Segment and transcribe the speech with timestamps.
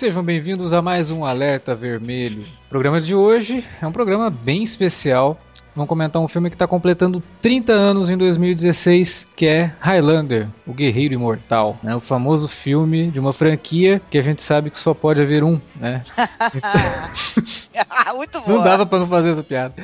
[0.00, 2.40] Sejam bem-vindos a mais um Alerta Vermelho.
[2.40, 5.38] O programa de hoje é um programa bem especial.
[5.74, 10.72] Vamos comentar um filme que está completando 30 anos em 2016, que é Highlander, o
[10.72, 11.78] Guerreiro Imortal.
[11.82, 11.94] Né?
[11.94, 15.60] O famoso filme de uma franquia que a gente sabe que só pode haver um,
[15.76, 16.02] né?
[18.14, 18.48] Muito bom.
[18.48, 19.74] Não dava para não fazer essa piada.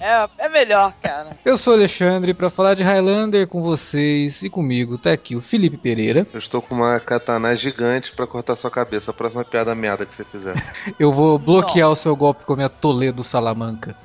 [0.00, 1.36] É, é melhor, cara.
[1.44, 5.40] Eu sou o Alexandre para falar de Highlander com vocês e comigo tá aqui o
[5.40, 6.26] Felipe Pereira.
[6.32, 9.10] Eu estou com uma katana gigante pra cortar sua cabeça.
[9.10, 10.54] A próxima piada merda que você fizer.
[10.98, 13.96] Eu vou bloquear o seu golpe com a minha Toledo Salamanca.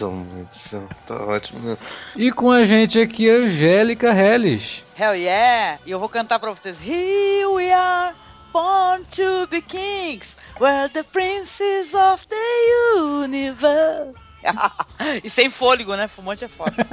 [0.00, 1.60] Nossa, meu Deus do céu, tá ótimo.
[1.60, 1.76] né?
[2.16, 4.84] E com a gente aqui, Angélica Helles.
[4.98, 5.78] Hell yeah!
[5.86, 6.78] E eu vou cantar pra vocês.
[6.80, 8.14] Here we are,
[8.52, 10.36] born to be kings.
[10.60, 14.12] We're the princes of the universe.
[15.24, 16.08] e sem fôlego, né?
[16.08, 16.74] Fumante é foda.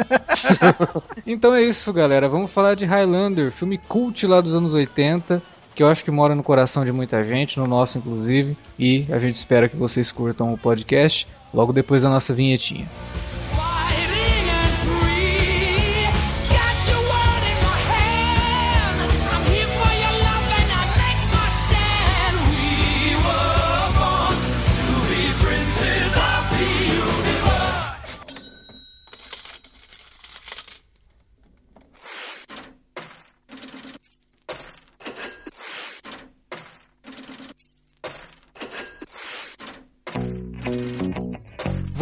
[1.25, 2.27] Então é isso, galera.
[2.27, 5.41] Vamos falar de Highlander, filme cult lá dos anos 80,
[5.73, 9.17] que eu acho que mora no coração de muita gente, no nosso inclusive, e a
[9.19, 12.89] gente espera que vocês curtam o podcast logo depois da nossa vinhetinha.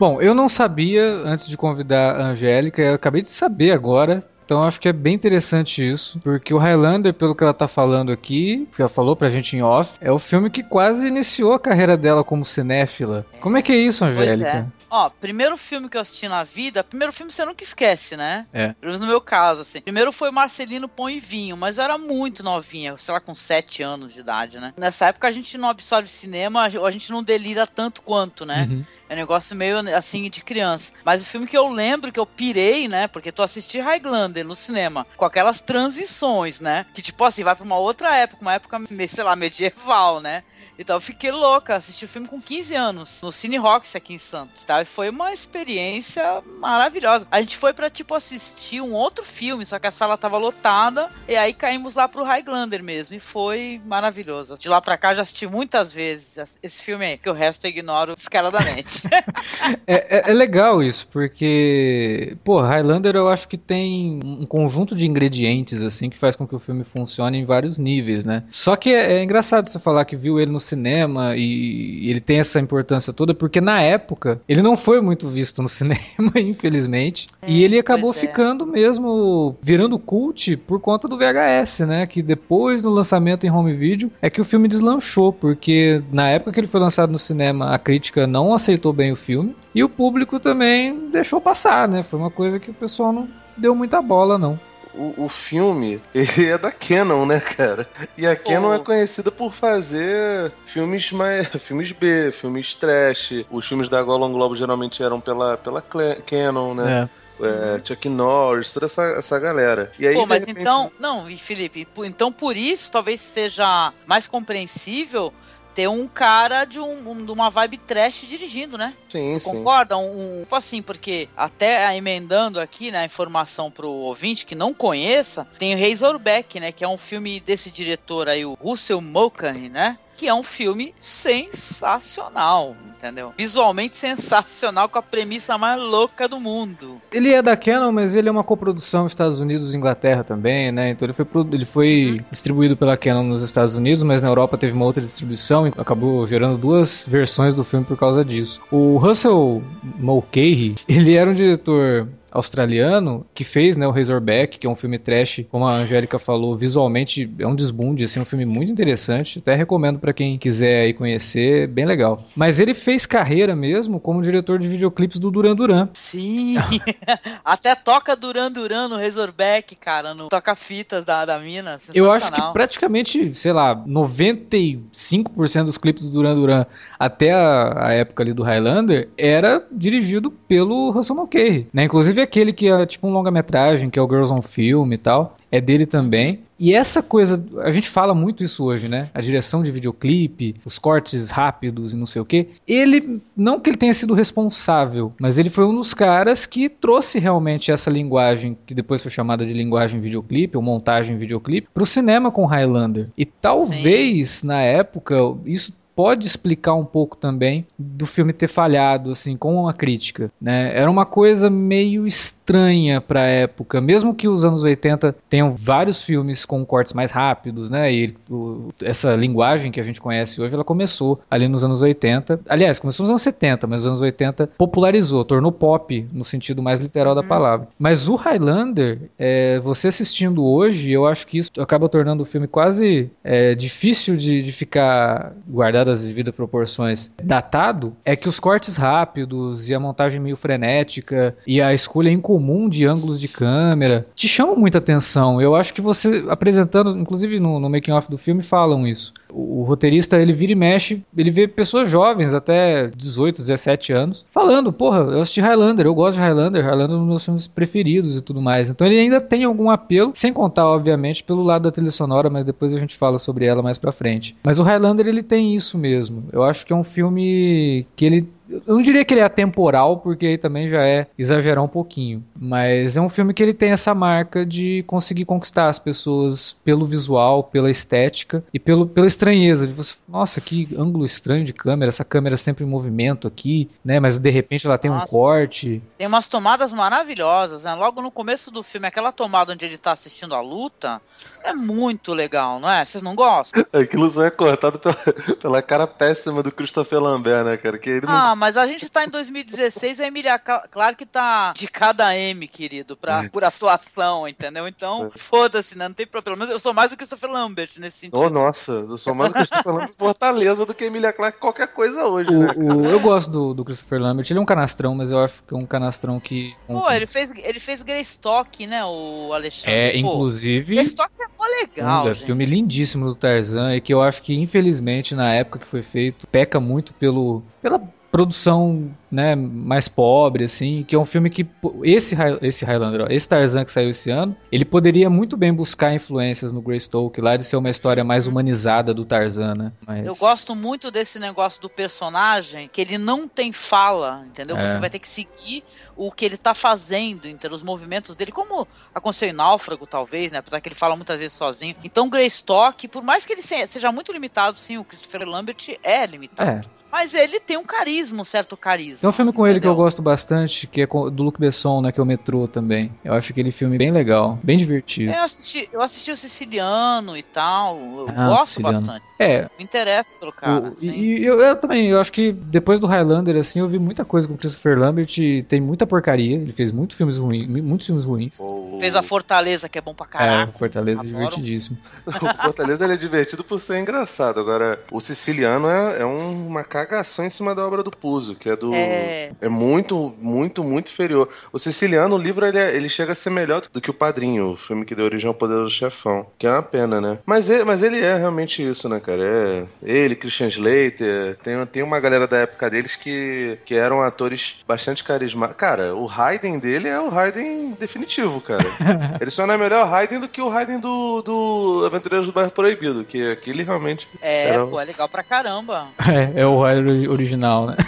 [0.00, 4.24] Bom, eu não sabia antes de convidar a Angélica, eu acabei de saber agora.
[4.46, 8.10] Então acho que é bem interessante isso, porque o Highlander, pelo que ela tá falando
[8.10, 11.60] aqui, que ela falou pra gente em off, é o filme que quase iniciou a
[11.60, 13.26] carreira dela como cinéfila.
[13.40, 14.22] Como é que é isso, Pois é.
[14.22, 14.72] Angélica?
[14.88, 18.46] Ó, primeiro filme que eu assisti na vida, primeiro filme você nunca esquece, né?
[18.52, 18.68] É.
[18.68, 19.82] Pelo menos no meu caso, assim.
[19.82, 23.82] Primeiro foi Marcelino Pão e Vinho, mas eu era muito novinha, sei lá, com 7
[23.82, 24.72] anos de idade, né?
[24.76, 28.66] Nessa época a gente não absorve cinema, a gente não delira tanto quanto, né?
[28.68, 28.84] Uhum.
[29.10, 30.92] É um negócio meio assim de criança.
[31.04, 33.08] Mas o filme que eu lembro que eu pirei, né?
[33.08, 36.86] Porque tu assisti Highlander no cinema, com aquelas transições, né?
[36.94, 38.78] Que tipo assim, vai pra uma outra época, uma época,
[39.08, 40.44] sei lá, medieval, né?
[40.80, 44.18] Então eu fiquei louca, assisti o filme com 15 anos, no Cine Rocks aqui em
[44.18, 44.80] Santos, tá?
[44.80, 47.26] E foi uma experiência maravilhosa.
[47.30, 51.10] A gente foi pra, tipo, assistir um outro filme, só que a sala tava lotada,
[51.28, 54.56] e aí caímos lá pro Highlander mesmo, e foi maravilhoso.
[54.58, 57.68] De lá pra cá já assisti muitas vezes esse filme aí, que o resto eu
[57.68, 59.02] ignoro descaradamente.
[59.86, 65.06] É, é- é legal isso, porque, pô, Highlander eu acho que tem um conjunto de
[65.06, 68.44] ingredientes, assim, que faz com que o filme funcione em vários níveis, né?
[68.50, 72.38] Só que é, é engraçado você falar que viu ele no cinema e ele tem
[72.38, 77.62] essa importância toda, porque na época ele não foi muito visto no cinema, infelizmente, e
[77.64, 78.14] ele acabou é.
[78.14, 82.06] ficando mesmo virando cult por conta do VHS, né?
[82.06, 86.52] Que depois do lançamento em home video é que o filme deslanchou, porque na época
[86.52, 89.88] que ele foi lançado no cinema a crítica não aceitou bem o filme e o
[89.88, 92.02] público também deixou passar, né?
[92.02, 94.58] Foi uma coisa que o pessoal não deu muita bola, não.
[94.94, 97.88] O, o filme, ele é da Canon, né, cara?
[98.16, 98.74] E a Canon Oh.
[98.74, 101.48] é conhecida por fazer filmes mais.
[101.62, 103.44] filmes B, filmes trash.
[103.50, 105.82] Os filmes da Golden Globo geralmente eram pela, pela
[106.26, 107.08] Canon, né?
[107.42, 109.90] É, Chuck Norris, toda essa, essa galera.
[109.98, 114.26] E aí, Pô, mas repente- então, não, e Felipe, então por isso talvez seja mais
[114.26, 115.32] compreensível
[115.74, 118.94] ter um cara de, um, um- de uma vibe trash dirigindo, né?
[119.08, 119.50] Sim, sim.
[119.50, 119.96] Concorda?
[119.96, 124.74] Um, um- tipo assim, porque até emendando aqui, né, a informação pro ouvinte que não
[124.74, 129.68] conheça, tem o Razorback, né, que é um filme desse diretor aí, o Russell Mulcahy,
[129.68, 129.98] né?
[130.20, 133.32] Que é um filme sensacional, entendeu?
[133.38, 137.00] Visualmente sensacional, com a premissa mais louca do mundo.
[137.10, 140.90] Ele é da Canon, mas ele é uma coprodução Estados Unidos e Inglaterra também, né?
[140.90, 144.74] Então ele foi, ele foi distribuído pela Canon nos Estados Unidos, mas na Europa teve
[144.74, 148.60] uma outra distribuição e acabou gerando duas versões do filme por causa disso.
[148.70, 154.70] O Russell Mulcahy, ele era um diretor australiano que fez né, o Razorback, que é
[154.70, 158.72] um filme trash, como a Angélica falou, visualmente é um desbunde, assim, um filme muito
[158.72, 159.38] interessante.
[159.38, 162.20] Até recomendo pra quem quiser aí conhecer, bem legal.
[162.34, 165.88] Mas ele fez carreira mesmo como diretor de videoclipes do Duran Duran.
[165.92, 166.56] Sim!
[167.44, 171.78] Até toca Duran Duran no Razorback, cara, no toca-fitas da, da mina.
[171.94, 176.66] Eu acho que praticamente, sei lá, 95% dos clipes do Duran Duran
[176.98, 181.84] até a, a época ali do Highlander era dirigido pelo Russell Mulcahy, né?
[181.84, 185.36] Inclusive aquele que é tipo um longa-metragem, que é o Girls on Film e tal,
[185.50, 186.40] é dele também.
[186.58, 189.08] E essa coisa, a gente fala muito isso hoje, né?
[189.14, 192.48] A direção de videoclipe, os cortes rápidos e não sei o quê.
[192.68, 197.18] Ele, não que ele tenha sido responsável, mas ele foi um dos caras que trouxe
[197.18, 202.30] realmente essa linguagem, que depois foi chamada de linguagem videoclipe, ou montagem videoclipe, pro cinema
[202.30, 203.06] com Highlander.
[203.16, 205.16] E talvez, na época,
[205.46, 210.72] isso pode explicar um pouco também do filme ter falhado assim com a crítica, né?
[210.76, 216.44] Era uma coisa meio estranha para época, mesmo que os anos 80 tenham vários filmes
[216.44, 217.92] com cortes mais rápidos, né?
[217.92, 222.40] E o- essa linguagem que a gente conhece hoje, ela começou ali nos anos 80.
[222.48, 226.80] Aliás, começou nos anos 70, mas nos anos 80 popularizou, tornou pop no sentido mais
[226.80, 227.68] literal da palavra.
[227.78, 232.46] Mas o Highlander, é, você assistindo hoje, eu acho que isso acaba tornando o filme
[232.46, 237.96] quase é, difícil de, de ficar guardado as devidas proporções datado.
[238.04, 242.86] É que os cortes rápidos e a montagem meio frenética e a escolha incomum de
[242.86, 245.40] ângulos de câmera te chamam muita atenção.
[245.40, 249.12] Eu acho que você apresentando, inclusive no, no making off do filme falam isso.
[249.32, 254.72] O, roteirista ele vira e mexe, ele vê pessoas jovens até 18, 17 anos falando,
[254.72, 258.16] porra, eu assisti Highlander, eu gosto de Highlander, Highlander é um dos meus filmes preferidos
[258.16, 258.70] e tudo mais.
[258.70, 262.44] Então ele ainda tem algum apelo, sem contar obviamente pelo lado da trilha sonora, mas
[262.44, 264.34] depois a gente fala sobre ela mais pra frente.
[264.42, 266.24] Mas o Highlander ele tem isso mesmo.
[266.32, 269.98] Eu acho que é um filme que ele eu não diria que ele é atemporal,
[269.98, 272.24] porque aí também já é exagerar um pouquinho.
[272.38, 276.86] Mas é um filme que ele tem essa marca de conseguir conquistar as pessoas pelo
[276.86, 279.66] visual, pela estética e pelo, pela estranheza.
[279.68, 284.00] Você, nossa, que ângulo estranho de câmera, essa câmera sempre em movimento aqui, né?
[284.00, 285.06] Mas de repente ela tem um Nossa.
[285.06, 285.82] corte.
[285.96, 287.74] Tem umas tomadas maravilhosas, né?
[287.74, 291.00] Logo no começo do filme, aquela tomada onde ele tá assistindo a luta
[291.44, 292.84] é muito legal, não é?
[292.84, 293.64] Vocês não gostam?
[293.72, 294.96] Aquilo só é cortado pela,
[295.40, 297.78] pela cara péssima do Christopher Lambert, né, cara?
[297.78, 301.04] Que ele não Ah, mas a gente tá em 2016 e a Emilia Cla- Clarke
[301.06, 304.66] tá de cada M, querido, pra, por atuação, entendeu?
[304.66, 305.86] Então, foda-se, né?
[305.86, 306.30] Não tem problema.
[306.30, 308.18] Pelo menos eu sou mais o Christopher Lambert nesse sentido.
[308.18, 312.06] Oh, nossa, eu sou mais o Christopher Lambert Fortaleza do que Emilia Clarke qualquer coisa
[312.06, 312.54] hoje, O, né?
[312.56, 315.52] o- eu gosto do, do Christopher Lambert, ele é um canastrão, mas eu acho que
[315.54, 316.56] é um canastrão que.
[316.66, 319.72] Pô, ele fez, ele fez Greystock, né, o Alexandre?
[319.78, 320.74] É, Pô, inclusive.
[320.74, 325.14] Greystock é mó legal, Um filme lindíssimo do Tarzan e que eu acho que infelizmente
[325.14, 327.80] na época que foi feito peca muito pelo pela
[328.10, 331.46] produção né, mais pobre assim, que é um filme que
[331.82, 335.94] esse esse Highlander, ó, esse Tarzan que saiu esse ano, ele poderia muito bem buscar
[335.94, 339.72] influências no Greystoke lá de ser uma história mais humanizada do Tarzan, né?
[339.86, 344.56] Mas Eu gosto muito desse negócio do personagem, que ele não tem fala, entendeu?
[344.56, 344.66] É.
[344.72, 345.62] Você vai ter que seguir
[345.96, 347.56] o que ele tá fazendo, entendeu?
[347.56, 350.38] Os movimentos dele, como aconteceu em Náufrago, talvez, né?
[350.38, 351.74] Apesar que ele fala muitas vezes sozinho.
[351.84, 356.06] Então, Greystock, por mais que ele se- seja muito limitado, sim, o Christopher Lambert é
[356.06, 356.50] limitado.
[356.50, 356.79] É.
[356.92, 358.98] Mas ele tem um carisma, um certo carisma.
[359.00, 359.84] Tem um filme com ele que eu entendeu?
[359.84, 362.92] gosto bastante, que é com- do Luc Besson, né, que é o Metrô também.
[363.04, 365.12] Eu acho aquele filme bem legal, bem divertido.
[365.12, 367.78] Eu assisti, eu assisti o Siciliano e tal.
[367.78, 368.78] Eu Ah, gosto Siciliano.
[368.80, 369.04] bastante.
[369.18, 370.60] É, Me interessa pelo cara.
[370.70, 370.90] O- assim.
[370.90, 374.26] e eu, eu também, eu acho que depois do Highlander, assim, eu vi muita coisa
[374.26, 378.04] com o Christopher Lambert, e tem muita porcaria, ele fez muito filmes ruins, muitos filmes
[378.04, 378.38] ruins.
[378.40, 380.52] O- Fez a Fortaleza, que é bom pra É, caraca.
[380.52, 381.78] Fortaleza é divertidíssimo.
[382.32, 384.40] O Fortaleza ele é divertido por ser engraçado.
[384.40, 388.48] Agora, o siciliano é, é um- uma cagação em cima da obra do Puzo, que
[388.48, 388.74] é do.
[388.74, 391.28] É, é muito, muito, muito inferior.
[391.52, 394.52] O Siciliano, o livro, ele, é, ele chega a ser melhor do que o Padrinho,
[394.52, 396.26] o filme que deu origem ao Poder do Chefão.
[396.38, 397.18] Que é uma pena, né?
[397.26, 399.24] Mas ele, mas ele é realmente isso, né, cara?
[399.24, 404.56] É ele, Christian Slater, tem, tem uma galera da época deles que, que eram atores
[404.66, 405.60] bastante carismáticos.
[405.60, 408.64] Cara, o Raiden dele é o Raiden definitivo, cara.
[409.20, 412.50] ele só não é melhor Raiden do que o Raiden do, do Aventureiros do Bairro
[412.50, 414.08] Proibido, que aquele realmente.
[414.20, 414.66] É, era...
[414.66, 415.86] pô, é legal pra caramba.
[416.10, 416.64] É, é o
[417.08, 417.76] Original, né?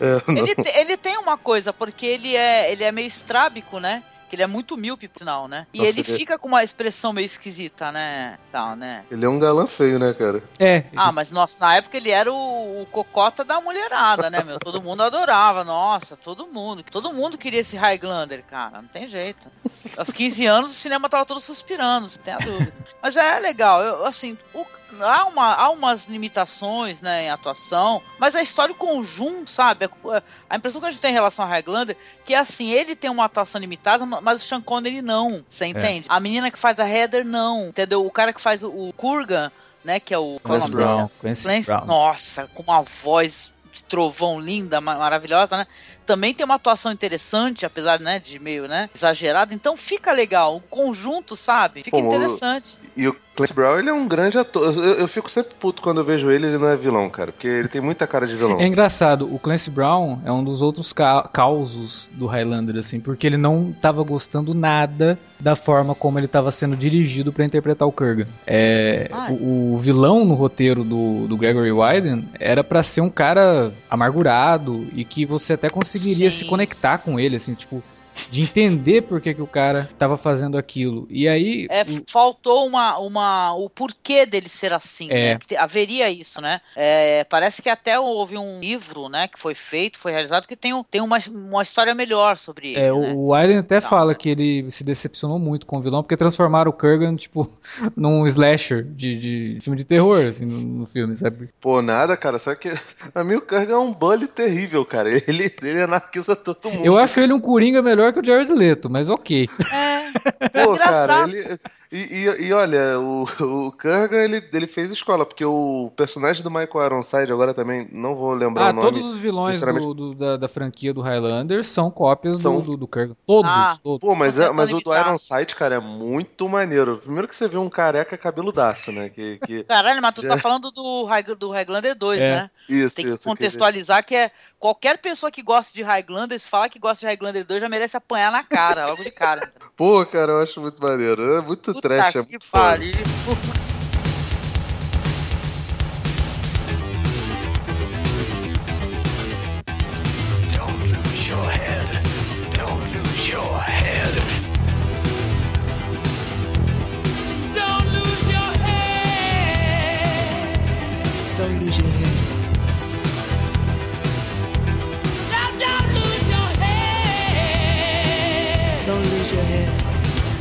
[0.00, 4.02] É, ele, ele tem uma coisa, porque ele é, ele é meio estrábico, né?
[4.30, 5.66] Que ele é muito míope, por sinal, né?
[5.74, 8.38] E Nossa, ele, ele, fica com uma expressão meio esquisita, né?
[8.52, 9.04] Tal, né?
[9.10, 10.40] Ele é um galã feio, né, cara?
[10.58, 10.84] É.
[10.94, 14.60] Ah, mas nossa, na época ele era o, o cocota da mulherada, né, meu?
[14.60, 16.84] Todo mundo adorava, nossa, todo mundo.
[16.84, 19.50] Todo mundo queria esse Highlander, cara, não tem jeito.
[19.98, 22.72] Aos 15 anos o cinema tava todo suspirando, não tem a dúvida.
[23.02, 24.64] Mas é legal, eu, assim, o,
[25.00, 29.86] há, uma, há umas limitações, né, em atuação, mas a história, o conjunto, sabe?
[29.86, 32.96] A, a impressão que a gente tem em relação a Highlander, que é assim, ele
[32.96, 35.68] tem uma atuação limitada, mas o Sean Connery não, você é.
[35.68, 36.08] entende?
[36.10, 36.12] É.
[36.12, 38.04] A menina que faz a Heather não, entendeu?
[38.04, 39.50] O cara que faz o, Kurgan,
[39.84, 40.38] né, que é o...
[40.42, 41.10] Clancy é Brown.
[41.20, 41.86] Clancy Brown.
[41.86, 45.66] Nossa, com uma voz de trovão linda, maravilhosa, né?
[46.04, 49.54] Também tem uma atuação interessante, apesar, né, de meio, né, exagerado.
[49.54, 51.84] Então fica legal, o conjunto, sabe?
[51.84, 52.78] Fica Pô, interessante.
[52.96, 54.74] E o Clancy Brown, ele é um grande ator.
[54.76, 57.46] Eu, eu, fico sempre puto quando eu vejo ele, ele não é vilão, cara, porque
[57.46, 58.60] ele tem muita cara de vilão.
[58.60, 63.26] É engraçado, o Clancy Brown é um dos outros ca causos do Highlander, assim, porque
[63.26, 67.92] ele não tava gostando nada da forma como ele estava sendo dirigido para interpretar o
[67.92, 68.26] Kurgan.
[68.46, 73.72] É, o, o, vilão no roteiro do, do Gregory Wyden era para ser um cara
[73.90, 76.38] amargurado e que você até conseguiria Sim.
[76.38, 77.82] se conectar com ele, assim, tipo,
[78.28, 81.06] de entender por que, que o cara estava fazendo aquilo.
[81.10, 81.66] E aí.
[81.70, 85.34] É, faltou uma, uma, o porquê dele ser assim, é.
[85.34, 85.38] né?
[85.58, 86.60] Haveria isso, né?
[86.76, 90.72] É, parece que até houve um livro, né, que foi feito, foi realizado, que tem,
[90.90, 92.80] tem uma, uma história melhor sobre ele.
[92.80, 93.12] É, né?
[93.14, 94.14] o Wyden até Não, fala né?
[94.14, 97.50] que ele se decepcionou muito com o vilão, porque transformaram o Kurgan, tipo,
[97.96, 101.48] num slasher de, de filme de terror, assim, no, no, filme, sabe?
[101.60, 102.38] Pô, nada, cara.
[102.38, 102.72] Só que
[103.14, 105.10] a mim o Kurgan é um bully terrível, cara.
[105.30, 106.84] Ele, ele anarquiza todo mundo.
[106.84, 109.48] Eu acho ele um Coringa melhor que o Jared Leto, mas ok.
[109.72, 110.10] É,
[110.64, 111.58] Pô, cara, ele,
[111.92, 113.24] e, e, e, olha, o,
[113.68, 118.14] o Kurgan, ele, ele fez escola, porque o personagem do Michael Ironside, agora também, não
[118.14, 118.86] vou lembrar ah, o nome.
[118.86, 122.60] todos os vilões do, do, da, da, franquia do Highlander são cópias são...
[122.60, 123.16] Do, do, Kurgan.
[123.26, 124.00] Todos, ah, todos.
[124.00, 126.98] Pô, mas, é, mas o do Ironside, cara, é muito maneiro.
[126.98, 129.08] Primeiro que você vê um careca cabeludaço, né?
[129.08, 130.28] Que, que Caralho, mas tu já...
[130.28, 131.04] tá falando do,
[131.34, 132.28] do Highlander 2, é.
[132.28, 132.50] né?
[132.68, 134.30] Isso, Tem que isso, contextualizar que, que é
[134.60, 137.96] qualquer pessoa que gosta de Highlander, se falar que gosta de Highlander 2, já merece
[137.96, 139.40] apanhar na cara, logo de cara.
[139.76, 141.22] Pô, cara, eu acho muito maneiro.
[141.22, 142.16] É muito trash.
[142.16, 143.49] É que é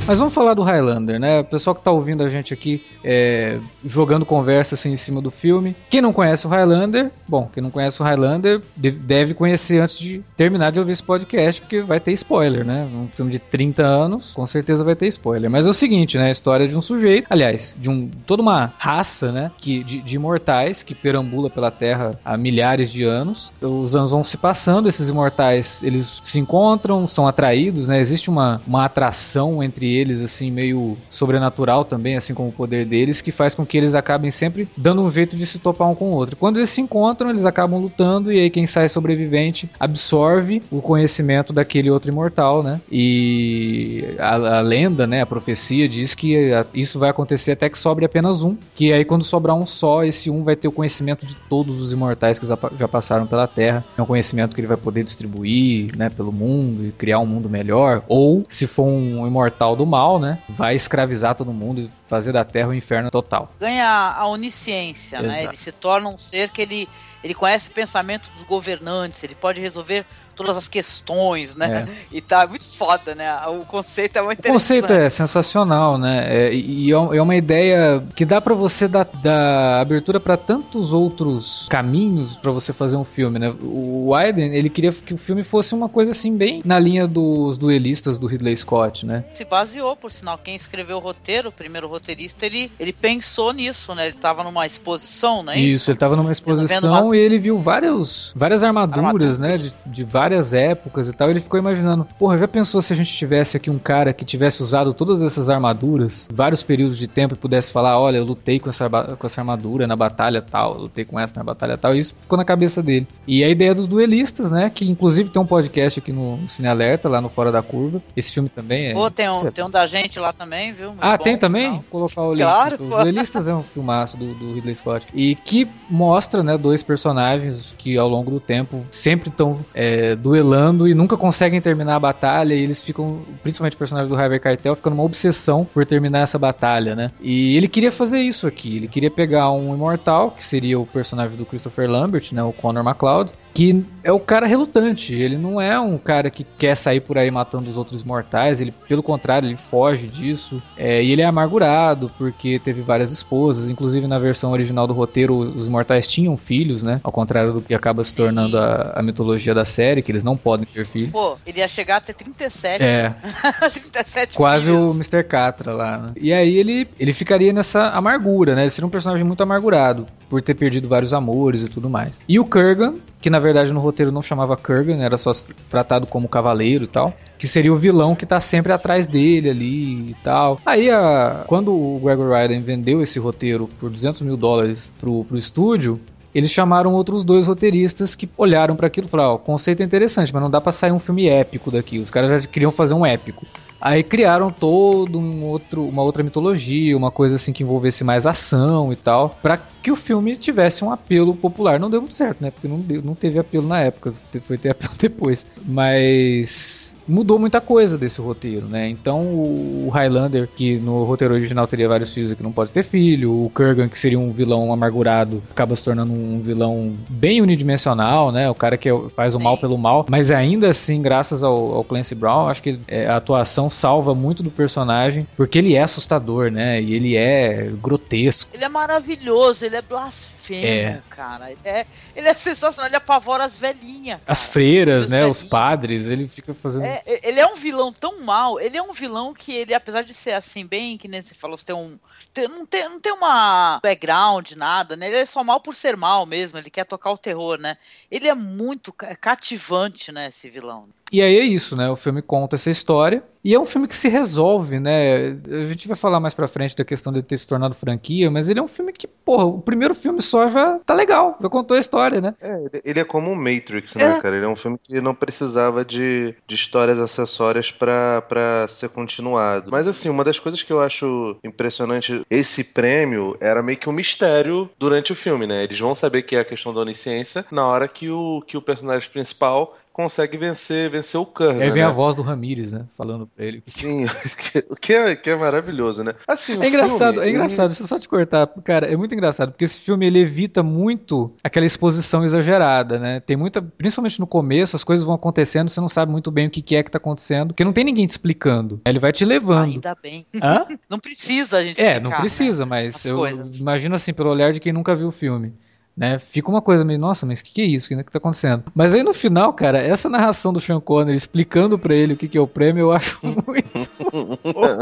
[0.10, 1.42] Mas vamos falar do Highlander, né?
[1.42, 5.30] O pessoal que tá ouvindo a gente aqui é, jogando conversa assim em cima do
[5.30, 5.76] filme.
[5.88, 10.24] Quem não conhece o Highlander, bom, quem não conhece o Highlander deve conhecer antes de
[10.36, 12.90] terminar de ouvir esse podcast, porque vai ter spoiler, né?
[12.92, 15.48] Um filme de 30 anos, com certeza vai ter spoiler.
[15.48, 16.30] Mas é o seguinte, né?
[16.30, 19.52] A história de um sujeito, aliás, de um, toda uma raça, né?
[19.60, 23.52] Que, de, de imortais que perambula pela Terra há milhares de anos.
[23.62, 28.00] Os anos vão se passando, esses imortais eles se encontram, são atraídos, né?
[28.00, 33.22] Existe uma, uma atração entre deles, assim, meio sobrenatural também, assim como o poder deles,
[33.22, 36.12] que faz com que eles acabem sempre dando um jeito de se topar um com
[36.12, 36.38] o outro.
[36.38, 41.52] Quando eles se encontram, eles acabam lutando, e aí quem sai sobrevivente absorve o conhecimento
[41.52, 42.80] daquele outro imortal, né?
[42.92, 46.36] E a, a lenda, né, a profecia diz que
[46.74, 50.30] isso vai acontecer até que sobre apenas um, que aí quando sobrar um só, esse
[50.30, 53.84] um vai ter o conhecimento de todos os imortais que já passaram pela Terra.
[53.98, 57.50] É um conhecimento que ele vai poder distribuir, né, pelo mundo e criar um mundo
[57.50, 58.04] melhor.
[58.08, 60.40] Ou, se for um imortal do mal, né?
[60.48, 63.48] Vai escravizar todo mundo e fazer da Terra um inferno total.
[63.60, 65.34] Ganha a onisciência, Exato.
[65.34, 65.44] né?
[65.44, 66.88] Ele se torna um ser que ele,
[67.24, 70.06] ele conhece o pensamento dos governantes, ele pode resolver
[70.40, 71.86] todas as questões, né?
[71.90, 72.16] É.
[72.16, 73.30] E tá muito foda, né?
[73.48, 74.80] O conceito é muito interessante.
[74.80, 76.26] O conceito é sensacional, né?
[76.30, 80.94] É, e é, é uma ideia que dá para você dar, dar abertura para tantos
[80.94, 83.54] outros caminhos para você fazer um filme, né?
[83.62, 87.58] O Wyden, ele queria que o filme fosse uma coisa assim bem na linha dos
[87.58, 89.26] duelistas do Ridley Scott, né?
[89.34, 93.94] Se baseou, por sinal, quem escreveu o roteiro, o primeiro roteirista, ele, ele pensou nisso,
[93.94, 94.08] né?
[94.08, 95.60] Ele tava numa exposição, né?
[95.60, 99.38] Isso, isso ele tava numa exposição e ele viu vários, várias armaduras, armaduras.
[99.38, 99.58] né?
[99.58, 101.30] De, de, várias épocas e tal.
[101.30, 104.62] Ele ficou imaginando, porra, já pensou se a gente tivesse aqui um cara que tivesse
[104.62, 108.70] usado todas essas armaduras, vários períodos de tempo e pudesse falar, olha, eu lutei com
[108.70, 111.96] essa, com essa armadura na batalha tal, lutei com essa na batalha tal.
[111.96, 113.08] E isso ficou na cabeça dele.
[113.28, 114.70] E a ideia dos duelistas, né?
[114.70, 118.02] Que inclusive tem um podcast aqui no Cine Alerta, lá no Fora da Curva.
[118.16, 118.94] Esse filme também é.
[118.94, 120.90] Pô, tem um, tem um da gente lá também, viu?
[120.90, 121.72] Muito ah, bom, tem também?
[121.72, 122.44] Vou colocar o link.
[122.44, 125.08] Claro, Os duelistas é um filmaço do, do Ridley Scott.
[125.14, 130.88] E que mostra, né, dois personagens que ao longo do tempo sempre estão é, duelando
[130.88, 132.54] e nunca conseguem terminar a batalha.
[132.54, 136.38] E eles ficam, principalmente o personagem do Harvey Keitel, fica numa obsessão por terminar essa
[136.38, 137.12] batalha, né?
[137.22, 138.78] E ele queria fazer isso aqui.
[138.78, 142.84] Ele queria pegar um imortal, que seria o personagem do Christopher Lambert, né, o Connor
[142.84, 145.16] MacLeod, que é o cara relutante.
[145.16, 148.62] Ele não é um cara que quer sair por aí matando os outros mortais.
[148.62, 150.62] Ele, pelo contrário, ele foge disso.
[150.78, 153.70] É, e ele é amargurado porque teve várias esposas.
[153.70, 157.00] Inclusive na versão original do roteiro, os mortais tinham filhos, né?
[157.04, 160.38] Ao contrário do que acaba se tornando a, a mitologia da série, que eles não
[160.38, 161.12] podem ter filhos.
[161.12, 162.84] Pô, ele ia chegar até 37.
[162.84, 163.16] É.
[163.70, 164.90] 37 Quase filhos.
[164.90, 165.24] o Mr.
[165.24, 166.12] Catra lá, né?
[166.16, 168.62] E aí ele, ele ficaria nessa amargura, né?
[168.62, 172.22] Ele seria um personagem muito amargurado por ter perdido vários amores e tudo mais.
[172.30, 175.32] E o Kurgan, que na verdade no roteiro não chamava Kurgan, era só
[175.70, 180.12] tratado como cavaleiro e tal, que seria o vilão que tá sempre atrás dele ali
[180.12, 180.60] e tal.
[180.66, 185.38] Aí, a, quando o Gregor Ryden vendeu esse roteiro por 200 mil dólares pro, pro
[185.38, 186.00] estúdio,
[186.34, 189.86] eles chamaram outros dois roteiristas que olharam para aquilo e falaram: oh, o conceito é
[189.86, 192.00] interessante, mas não dá para sair um filme épico daqui.
[192.00, 193.46] Os caras já queriam fazer um épico.
[193.82, 198.92] Aí criaram todo um outro, uma outra mitologia, uma coisa assim que envolvesse mais ação
[198.92, 201.80] e tal, para que o filme tivesse um apelo popular.
[201.80, 202.52] Não deu muito certo, né?
[202.52, 205.48] Porque não, deu, não teve apelo na época, foi ter apelo depois.
[205.66, 208.88] Mas mudou muita coisa desse roteiro, né?
[208.88, 212.84] Então o Highlander, que no roteiro original teria vários filhos e que não pode ter
[212.84, 218.32] filho, o Kurgan, que seria um vilão amargurado, acaba se tornando um vilão bem unidimensional,
[218.32, 218.50] né?
[218.50, 221.84] O cara que é faz o mal pelo mal, mas ainda assim, graças ao, ao
[221.84, 226.52] Clancy Brown, acho que é, a atuação salva muito do personagem, porque ele é assustador,
[226.52, 226.82] né?
[226.82, 228.52] E ele é grotesco.
[228.54, 231.02] Ele é maravilhoso, ele é blasfemo, é.
[231.10, 231.52] cara.
[231.52, 234.20] Ele é, ele é sensacional, ele apavora as velhinhas.
[234.26, 235.18] As freiras, né?
[235.18, 235.38] Velhinhas.
[235.38, 236.86] Os padres, ele fica fazendo.
[236.86, 240.14] É, ele é um vilão tão mal, ele é um vilão que ele, apesar de
[240.14, 241.98] ser assim, bem, que nem você falou, tem um.
[242.34, 245.08] Tem, não, tem, não tem uma background, nada, né?
[245.08, 247.78] Ele é só mal por ser mal mesmo, ele quer tocar o terror, né?
[248.10, 250.88] Ele é muito cativante, né, esse vilão.
[251.12, 251.90] E aí é isso, né?
[251.90, 253.24] O filme conta essa história.
[253.44, 255.30] E é um filme que se resolve, né?
[255.50, 258.50] A gente vai falar mais pra frente da questão de ter se tornado franquia, mas
[258.50, 261.78] ele é um filme que, porra, o primeiro filme só já tá legal, já contou
[261.78, 262.36] a história, né?
[262.42, 264.22] É, ele é como um Matrix, né, é.
[264.22, 264.36] cara?
[264.36, 269.72] Ele é um filme que não precisava de, de histórias acessórias para ser continuado.
[269.72, 273.94] Mas assim, uma das coisas que eu acho impressionante, esse prêmio era meio que um
[273.94, 275.64] mistério durante o filme, né?
[275.64, 278.62] Eles vão saber que é a questão da onisciência na hora que o, que o
[278.62, 281.62] personagem principal consegue vencer, vencer o Kurgan.
[281.62, 281.90] Aí vem né?
[281.90, 282.86] a voz do Ramirez, né?
[282.98, 283.62] Falando pra ele.
[283.68, 284.06] Sim,
[284.72, 286.16] o que é, que é maravilhoso, né?
[286.26, 287.68] Assim, é engraçado, filme, é engraçado, ele...
[287.72, 288.48] deixa eu só te cortar.
[288.64, 293.20] Cara, é muito engraçado, porque esse filme ele evita muito aquela exposição exagerada, né?
[293.20, 296.50] Tem muita, principalmente no começo, as coisas vão acontecendo, você não sabe muito bem o
[296.50, 298.80] que é que tá acontecendo, porque não tem ninguém te explicando.
[298.86, 299.74] Ele vai te levando.
[299.74, 300.26] Ainda bem.
[300.42, 300.66] Hã?
[300.90, 302.70] Não precisa a gente É, explicar, não precisa, né?
[302.70, 303.60] mas As eu coisas.
[303.60, 305.54] imagino assim, pelo olhar de quem nunca viu o filme
[306.00, 306.18] né?
[306.18, 307.88] Fica uma coisa meio, nossa, mas o que, que é isso?
[307.88, 308.64] O que, que tá acontecendo?
[308.74, 312.30] Mas aí no final, cara, essa narração do Sean Connery explicando para ele o que,
[312.30, 313.70] que é o prêmio, eu acho muito.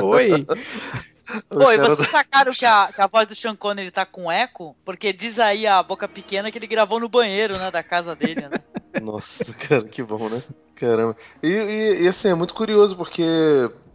[0.03, 0.45] Oi!
[1.49, 4.75] Oi, vocês sacaram que a, que a voz do Sean Connery tá com eco?
[4.85, 8.41] Porque diz aí a boca pequena que ele gravou no banheiro, né, da casa dele,
[8.41, 8.59] né?
[9.01, 10.41] Nossa, cara, que bom, né?
[10.75, 11.17] Caramba.
[11.41, 13.23] E, e, e, assim, é muito curioso porque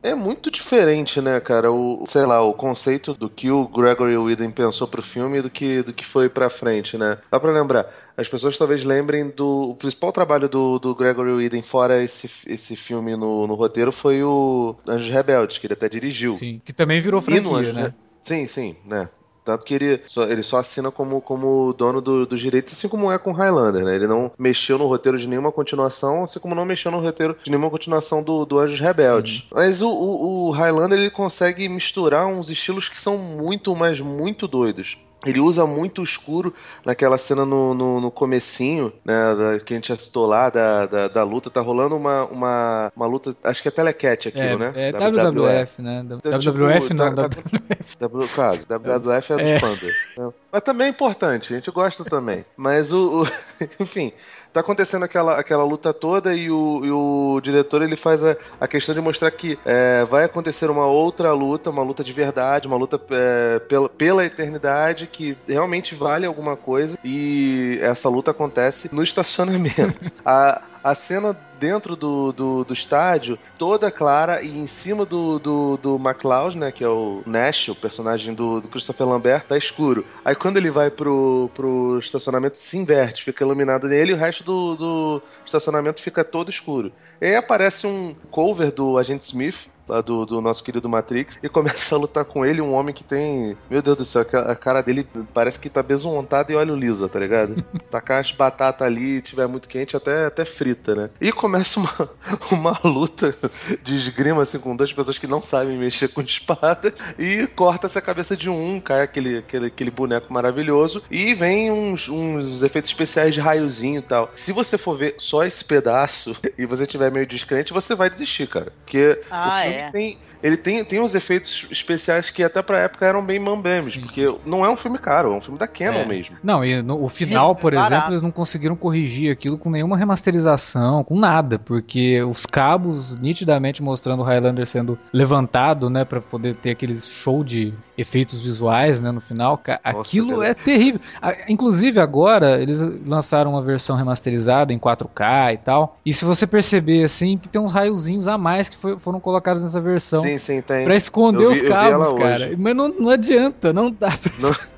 [0.02, 1.70] é muito diferente, né, cara?
[1.70, 5.82] O, sei lá, o conceito do que o Gregory Whedon pensou pro filme do que,
[5.82, 7.18] do que foi pra frente, né?
[7.30, 7.86] Dá pra lembrar.
[8.16, 9.70] As pessoas talvez lembrem do.
[9.70, 14.22] O principal trabalho do, do Gregory Whedon, fora esse, esse filme no, no roteiro, foi
[14.22, 16.34] o Anjos Rebeldes, que ele até dirigiu.
[16.34, 17.94] Sim, que também virou franquia, né?
[18.22, 19.08] Sim, sim, né?
[19.44, 23.10] Tanto que ele só, ele só assina como, como dono do, dos direitos, assim como
[23.10, 23.94] é com Highlander, né?
[23.94, 27.50] Ele não mexeu no roteiro de nenhuma continuação, assim como não mexeu no roteiro de
[27.50, 29.40] nenhuma continuação do, do Anjos Rebeldes.
[29.42, 29.46] Uhum.
[29.52, 34.46] Mas o, o, o Highlander, ele consegue misturar uns estilos que são muito, mas muito
[34.46, 34.98] doidos.
[35.24, 36.52] Ele usa muito o escuro
[36.84, 40.86] naquela cena no, no, no comecinho, né, da, que a gente já citou lá, da,
[40.86, 41.48] da, da, luta.
[41.48, 44.72] Tá rolando uma, uma, uma luta, acho que é telecat aquilo, é, né?
[44.74, 46.02] É WWF, né?
[46.04, 47.96] Então, WWF tipo, não, tá- WWF.
[47.98, 49.58] W, claro, WWF é do É.
[49.58, 49.94] Thunder.
[50.18, 50.32] né?
[50.50, 52.44] Mas também é importante, a gente gosta também.
[52.56, 53.22] Mas o.
[53.22, 53.26] o-
[53.80, 54.12] enfim.
[54.52, 58.68] Tá acontecendo aquela, aquela luta toda e o, e o diretor ele faz a, a
[58.68, 62.76] questão de mostrar que é, vai acontecer uma outra luta, uma luta de verdade, uma
[62.76, 69.02] luta é, pela, pela eternidade que realmente vale alguma coisa e essa luta acontece no
[69.02, 70.10] estacionamento.
[70.24, 75.76] a, a cena dentro do, do, do estádio, toda clara, e em cima do, do,
[75.76, 80.04] do McLeod, né, que é o Nash, o personagem do, do Christopher Lambert, tá escuro.
[80.24, 84.42] Aí quando ele vai pro, pro estacionamento, se inverte, fica iluminado nele e o resto
[84.42, 86.92] do, do estacionamento fica todo escuro.
[87.20, 91.48] E aí aparece um cover do Agente Smith, lá do, do nosso querido Matrix, e
[91.48, 93.56] começa a lutar com ele, um homem que tem.
[93.70, 97.18] Meu Deus do céu, a cara dele parece que tá besuntado e óleo lisa, tá
[97.18, 97.62] ligado?
[97.90, 101.10] Tacar as batatas ali, tiver muito quente, até, até frita, né?
[101.20, 102.10] E começa uma,
[102.50, 103.34] uma luta
[103.82, 108.02] de esgrima, assim, com duas pessoas que não sabem mexer com espada, e corta-se a
[108.02, 113.34] cabeça de um, cai aquele, aquele, aquele boneco maravilhoso, e vem uns, uns efeitos especiais
[113.34, 114.30] de raiozinho e tal.
[114.34, 118.46] Se você for ver só esse pedaço e você tiver meio descrente, você vai desistir,
[118.46, 118.72] cara.
[118.84, 119.90] Porque Ah, o filme é.
[119.90, 120.18] tem.
[120.42, 124.64] Ele tem, tem uns efeitos especiais que até pra época eram bem mambemes, porque não
[124.64, 126.06] é um filme caro, é um filme da Canon É.
[126.06, 126.36] mesmo.
[126.42, 127.92] Não, e no, o final, Sim, por barato.
[127.94, 133.82] exemplo, eles não conseguiram corrigir aquilo com nenhuma remasterização, com nada, porque os cabos nitidamente
[133.82, 139.10] mostrando o Highlander sendo levantado, né, Pra poder ter aquele show de efeitos visuais, né,
[139.10, 140.48] no final, Nossa, aquilo cara.
[140.48, 141.00] é terrível.
[141.48, 147.04] Inclusive agora eles lançaram uma versão remasterizada em 4K e tal, e se você perceber
[147.04, 150.22] assim, que tem uns raiozinhos a mais que foi- foram colocados nessa versão.
[150.22, 150.84] Sim, sim, tem.
[150.84, 152.22] Pra esconder vi- os cabos, hoje.
[152.22, 152.50] cara.
[152.58, 154.54] Mas não, não adianta, não dá pra Não.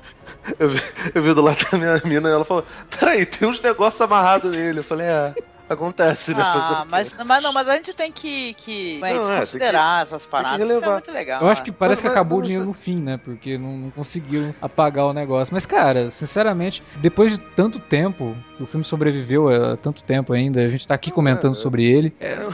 [0.59, 0.79] Eu vi,
[1.15, 2.63] eu vi do lado da minha mina e ela falou:
[2.99, 4.77] Peraí, tem uns negócios amarrados nele.
[4.79, 5.33] Eu falei: É,
[5.69, 6.41] acontece, né?
[6.41, 10.01] O Ah, mas, mas não, mas a gente tem que, que Não, é, que- desconsiderar
[10.03, 10.59] essas paradas.
[10.59, 10.93] Isso foi relevar.
[10.93, 11.41] muito legal.
[11.41, 11.65] Eu acho né?
[11.65, 13.17] que parece Mas- que mas- acabou o mas dinheiro você- no fim, né?
[13.17, 15.53] Porque não, não conseguiram apagar o negócio.
[15.53, 20.69] Mas, cara, sinceramente, depois de tanto tempo, o filme sobreviveu a tanto tempo ainda, a
[20.69, 22.15] gente tá aqui Não, comentando é- sobre ele.
[22.19, 22.45] É,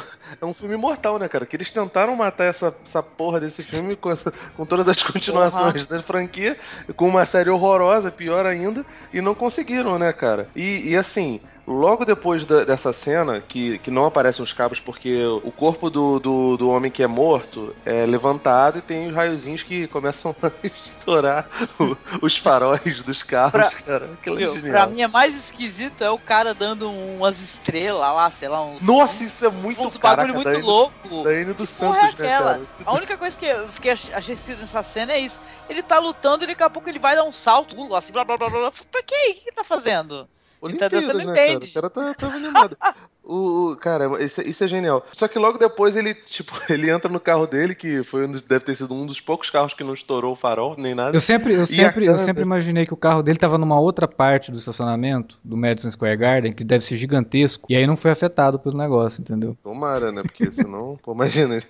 [0.41, 1.45] É um filme mortal, né, cara?
[1.45, 5.85] Que eles tentaram matar essa, essa porra desse filme com, essa- com todas as continuações
[5.87, 6.57] da franquia,
[6.95, 10.47] com uma série horrorosa, pior ainda, e não conseguiram, né, cara?
[10.55, 11.41] E, e assim.
[11.67, 16.19] Logo depois da- dessa cena, que, que não aparecem os cabos porque o corpo do,
[16.19, 20.51] do, do homem que é morto é levantado e tem os raiozinhos que começam a
[20.67, 21.47] estourar
[21.79, 21.95] o-
[22.25, 24.09] os faróis dos carros, Pra- cara.
[24.13, 24.71] Aquilo é genial.
[24.71, 28.81] pra mim é mais esquisito é o cara dando umas estrelas lá, sei lá, uns,
[28.81, 31.23] Nossa, isso é muito uns caraca, bagulho muito da louco.
[31.23, 32.61] Da N do Que Santos, é né, cara?
[32.85, 35.39] A única coisa que eu fiquei, ach- achei esquisito nessa cena é isso.
[35.69, 38.35] Ele tá lutando e daqui a pouco ele vai dar um salto, assim, blá blá
[38.35, 38.59] blá blá.
[38.61, 38.71] blá.
[38.91, 39.15] Pra quê?
[39.29, 40.27] O que ele tá fazendo?
[40.63, 41.01] Entendeu?
[41.01, 41.73] Você não Olimpíadas, né, entende.
[41.73, 41.87] Cara?
[41.87, 42.77] O cara tá, tá animado.
[43.23, 45.05] o, o- cara, isso, é- isso é genial.
[45.11, 48.75] Só que logo depois ele, tipo, ele entra no carro dele, que foi deve ter
[48.75, 51.15] sido um dos poucos carros que não estourou o farol, nem nada.
[51.15, 54.51] Eu sempre, eu sempre, eu sempre imaginei que o carro dele tava numa outra parte
[54.51, 58.57] do estacionamento do Madison Square Garden, que deve ser gigantesco, e aí não foi afetado
[58.59, 59.57] pelo negócio, entendeu?
[59.63, 60.21] Tomara, né?
[60.23, 61.55] Porque senão, pô, imagina.
[61.55, 61.65] ele-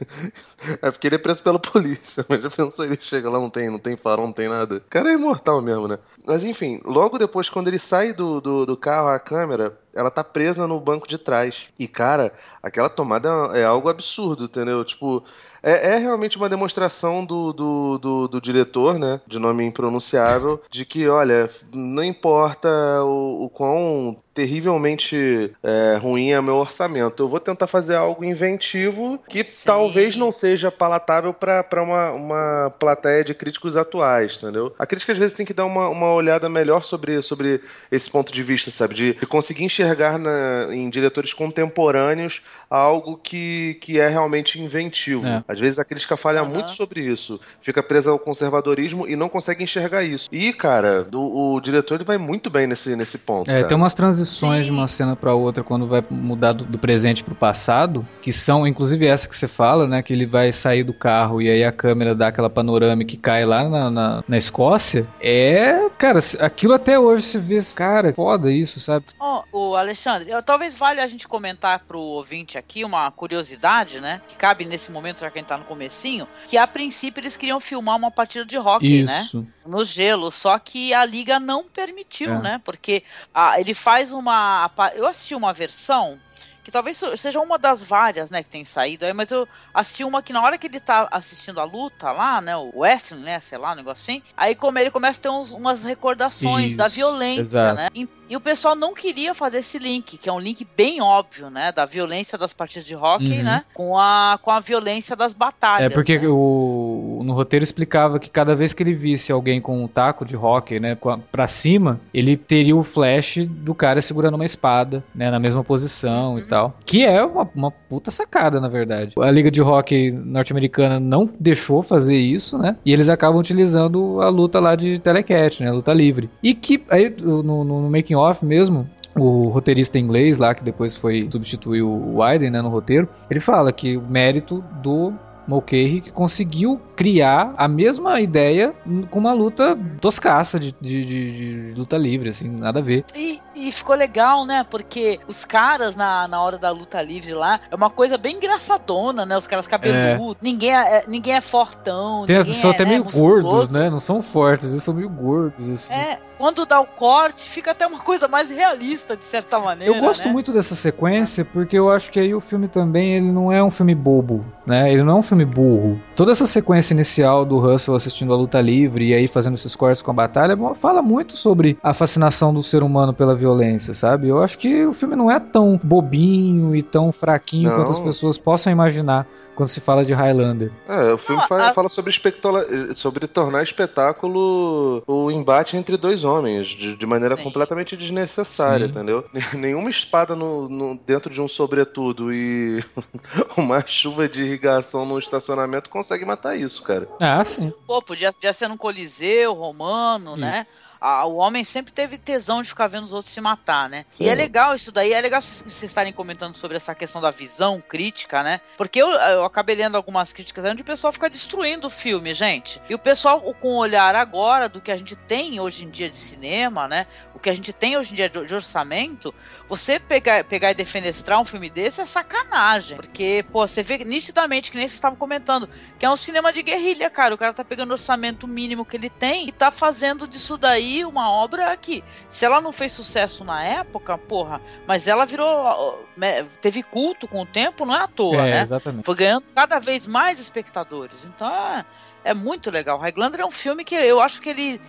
[0.81, 3.69] É porque ele é preso pela polícia, mas já pensou, ele chega lá, não tem,
[3.69, 4.77] não tem farol, não tem nada.
[4.77, 5.97] O cara é imortal mesmo, né?
[6.25, 10.23] Mas enfim, logo depois, quando ele sai do, do, do carro, a câmera, ela tá
[10.23, 11.69] presa no banco de trás.
[11.77, 14.83] E, cara, aquela tomada é algo absurdo, entendeu?
[14.83, 15.23] Tipo.
[15.63, 19.21] É, é realmente uma demonstração do, do, do, do diretor, né?
[19.27, 22.67] De nome impronunciável, de que, olha, não importa
[23.03, 27.23] o, o quão terrivelmente é, ruim é meu orçamento.
[27.23, 29.65] Eu vou tentar fazer algo inventivo que Sim.
[29.65, 34.73] talvez não seja palatável para uma, uma plateia de críticos atuais, entendeu?
[34.79, 38.31] A crítica às vezes tem que dar uma, uma olhada melhor sobre, sobre esse ponto
[38.33, 38.95] de vista, sabe?
[38.95, 45.27] De, de conseguir enxergar na- em diretores contemporâneos algo que, que é realmente inventivo.
[45.27, 45.43] É.
[45.47, 46.49] Às vezes a crítica falha Aham.
[46.49, 50.29] muito sobre isso, fica presa ao conservadorismo e não consegue enxergar isso.
[50.31, 53.49] E, cara, o, o diretor ele vai muito bem nesse, nesse ponto.
[53.49, 53.67] É, cara.
[53.67, 54.71] tem umas transições de Sim.
[54.71, 59.05] uma cena pra outra quando vai mudar do, do presente pro passado, que são, inclusive
[59.05, 62.13] essa que você fala, né, que ele vai sair do carro e aí a câmera
[62.15, 65.07] dá aquela panorâmica que cai lá na, na, na Escócia.
[65.19, 69.05] É, cara, aquilo até hoje se vê, cara, foda isso, sabe?
[69.19, 74.21] Ó, o Alexandre, eu- talvez valha a gente comentar pro ouvinte aqui uma curiosidade, né?
[74.27, 77.37] Que cabe nesse momento, já que a gente tá no comecinho, que a princípio eles
[77.37, 79.21] queriam filmar uma partida de hockey, né?
[79.21, 79.45] Isso.
[79.65, 82.39] No gelo, só que a liga não permitiu, É.
[82.41, 82.61] né?
[82.63, 84.69] Porque ah, ele faz uma.
[84.93, 86.19] Eu assisti uma versão
[86.63, 90.21] que talvez seja uma das várias, né, que tem saído aí, mas eu assisti uma
[90.21, 93.57] que na hora que ele tá assistindo a luta lá, né, o wrestling, né, sei
[93.57, 96.87] lá, um negócio assim, aí como ele começa a ter uns, umas recordações Isso, da
[96.87, 97.75] violência, exato.
[97.77, 101.01] né, e, e o pessoal não queria fazer esse link, que é um link bem
[101.01, 103.43] óbvio, né, da violência das partidas de hockey, Uhum.
[103.43, 105.91] né, com a, com a violência das batalhas.
[105.91, 106.27] É porque né?
[106.27, 110.35] o, no roteiro explicava que cada vez que ele visse alguém com um taco de
[110.35, 110.97] hockey, né,
[111.31, 116.37] pra cima, ele teria o flash do cara segurando uma espada, né, na mesma posição
[116.37, 116.75] e tal.
[116.85, 119.13] Que é uma, uma puta sacada, na verdade.
[119.17, 124.29] A liga de hockey norte-americana não deixou fazer isso, né, e eles acabam utilizando a
[124.29, 126.29] luta lá de telecat, né, a luta livre.
[126.41, 130.95] E que aí no, no, no making off mesmo, o roteirista inglês lá, que depois
[130.95, 135.13] foi substituir o Wyden né, no roteiro, ele fala que o mérito do
[135.51, 138.73] Mulcahy que conseguiu criar a mesma ideia
[139.09, 143.03] com uma luta toscaça de, de, de- de luta livre, assim, nada a ver.
[143.13, 144.65] E, e ficou legal, né?
[144.69, 149.25] Porque os caras na, na hora da luta livre lá é uma coisa bem engraçadona,
[149.25, 149.37] né?
[149.37, 153.03] Os caras cabeludos, ninguém, é, é- ninguém é fortão, Tem, são é, até né, meio
[153.03, 153.41] musculoso.
[153.41, 153.89] gordos, né?
[153.89, 155.93] Não são fortes, eles são meio gordos, assim.
[155.93, 159.93] É, quando dá o corte, fica até uma coisa mais realista, de certa maneira.
[159.95, 160.31] Eu gosto né?
[160.31, 163.69] muito dessa sequência porque eu acho que aí o filme também ele não é um
[163.69, 164.91] filme bobo, né?
[164.91, 166.01] Ele não é um filme burro.
[166.15, 170.01] Toda essa sequência inicial do Russell assistindo a luta livre e aí fazendo esses cortes
[170.01, 173.50] com a batalha fala muito sobre a fascinação do ser humano pela violência,
[173.93, 174.27] sabe?
[174.27, 177.75] Eu acho que o filme não é tão bobinho e tão fraquinho Não.
[177.77, 180.71] quanto as pessoas possam imaginar quando se fala de Highlander.
[180.87, 185.97] É, o filme Não, fa- a- fala sobre, espectola- sobre tornar espetáculo o embate entre
[185.97, 187.43] dois homens, de, de maneira Sim.
[187.43, 188.91] completamente desnecessária, Sim.
[188.91, 189.25] entendeu?
[189.53, 192.83] Nenhuma espada no, no- dentro de um sobretudo e
[193.57, 197.07] uma chuva de irrigação no estacionamento consegue matar isso, cara.
[197.21, 197.73] Ah, sim.
[197.85, 200.65] Pô, podia, podia ser num coliseu romano, né?
[201.03, 204.05] Ah, o homem sempre teve tesão de ficar vendo os outros se matar, né?
[204.11, 204.25] Sim.
[204.25, 207.81] E é legal isso daí, é legal vocês estarem comentando sobre essa questão da visão
[207.81, 208.61] crítica, né?
[208.77, 212.79] Porque eu, eu acabei lendo algumas críticas onde o pessoal fica destruindo o filme, gente.
[212.87, 216.07] E o pessoal, com o olhar agora do que a gente tem hoje em dia
[216.07, 217.07] de cinema, né?
[217.33, 219.33] O que a gente tem hoje em dia de, de orçamento,
[219.71, 222.97] você pegar, pegar e defenestrar um filme desse é sacanagem.
[222.97, 226.61] Porque, pô, você vê nitidamente, que nem vocês estavam comentando, que é um cinema de
[226.61, 227.33] guerrilha, cara.
[227.33, 231.05] O cara tá pegando o orçamento mínimo que ele tem e tá fazendo disso daí
[231.05, 236.05] uma obra que, se ela não fez sucesso na época, porra, mas ela virou.
[236.17, 238.61] me- teve culto com o tempo, não é à toa, é, né?
[238.61, 239.05] exatamente.
[239.05, 241.23] Foi ganhando cada vez mais espectadores.
[241.23, 241.85] Então é,
[242.25, 242.99] é muito legal.
[242.99, 244.81] Highlander é um filme que eu acho que ele,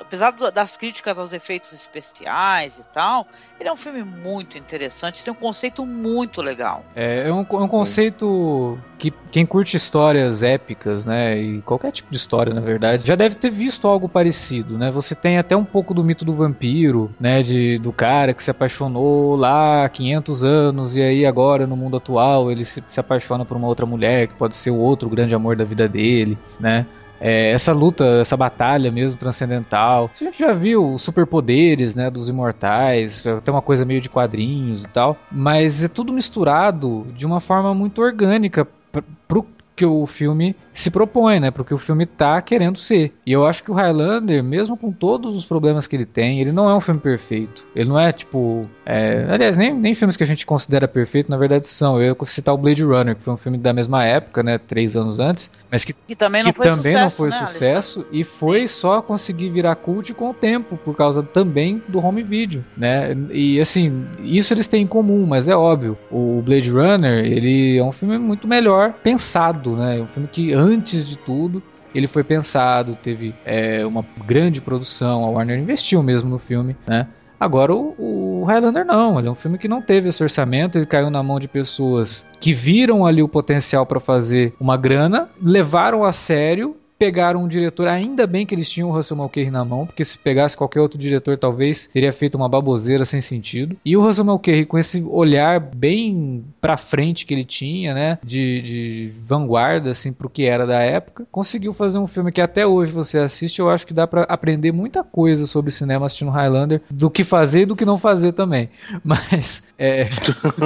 [0.00, 3.26] apesar, das críticas aos efeitos especiais e tal,
[3.58, 6.84] ele é um filme muito interessante, tem um conceito muito legal.
[6.94, 12.10] É, é um, é um conceito que quem curte histórias épicas, né, e qualquer tipo
[12.10, 14.90] de história, na verdade, já deve ter visto algo parecido, né?
[14.90, 18.50] Você tem até um pouco do mito do vampiro, né, de, do cara que se
[18.50, 23.44] apaixonou lá há 500 anos e aí agora no mundo atual ele se, se apaixona
[23.44, 26.86] por uma outra mulher que pode ser o outro grande amor da vida dele, né?
[27.20, 30.10] É, essa luta, essa batalha mesmo transcendental.
[30.20, 34.84] A gente já viu os superpoderes, né, dos imortais, tem uma coisa meio de quadrinhos
[34.84, 39.46] e tal, mas é tudo misturado de uma forma muito orgânica pr- pro
[39.78, 41.52] que o filme se propõe, né?
[41.52, 43.12] Porque o filme tá querendo ser.
[43.24, 46.50] E eu acho que o Highlander, mesmo com todos os problemas que ele tem, ele
[46.50, 47.64] não é um filme perfeito.
[47.76, 48.68] Ele não é tipo.
[48.84, 52.02] é, aliás, nem, nem filmes que a gente considera perfeito, na verdade, são.
[52.02, 54.58] Eu ia citar o Blade Runner, que foi um filme da mesma época, né?
[54.58, 57.02] Três anos antes, mas que Que também não que foi também sucesso.
[57.02, 61.22] não foi né, sucesso e foi só conseguir virar cult com o tempo, por causa
[61.22, 63.16] também do home video, né?
[63.30, 65.96] E assim, isso eles têm em comum, mas é óbvio.
[66.10, 69.98] O Blade Runner, ele é um filme muito melhor pensado, né?
[69.98, 71.62] É um filme que antes de tudo
[71.94, 77.06] ele foi pensado, teve é, uma grande produção, a Warner investiu mesmo no filme, né?
[77.40, 80.86] Agora o, o Highlander não, ele é um filme que não teve esse orçamento, ele
[80.86, 86.04] caiu na mão de pessoas que viram ali o potencial para fazer uma grana, levaram
[86.04, 89.86] a sério, pegaram um diretor, ainda bem que eles tinham o Russell Mulcahy na mão,
[89.86, 93.76] porque se pegasse qualquer outro diretor talvez teria feito uma baboseira sem sentido.
[93.84, 98.62] E o Russell Mulcahy com esse olhar bem pra frente que ele tinha, né, de,
[98.62, 102.90] de vanguarda assim pro que era da época, conseguiu fazer um filme que até hoje
[102.90, 107.10] você assiste, eu acho que dá para aprender muita coisa sobre cinema assistindo Highlander, do
[107.10, 108.68] que fazer e do que não fazer também.
[109.04, 110.08] Mas é,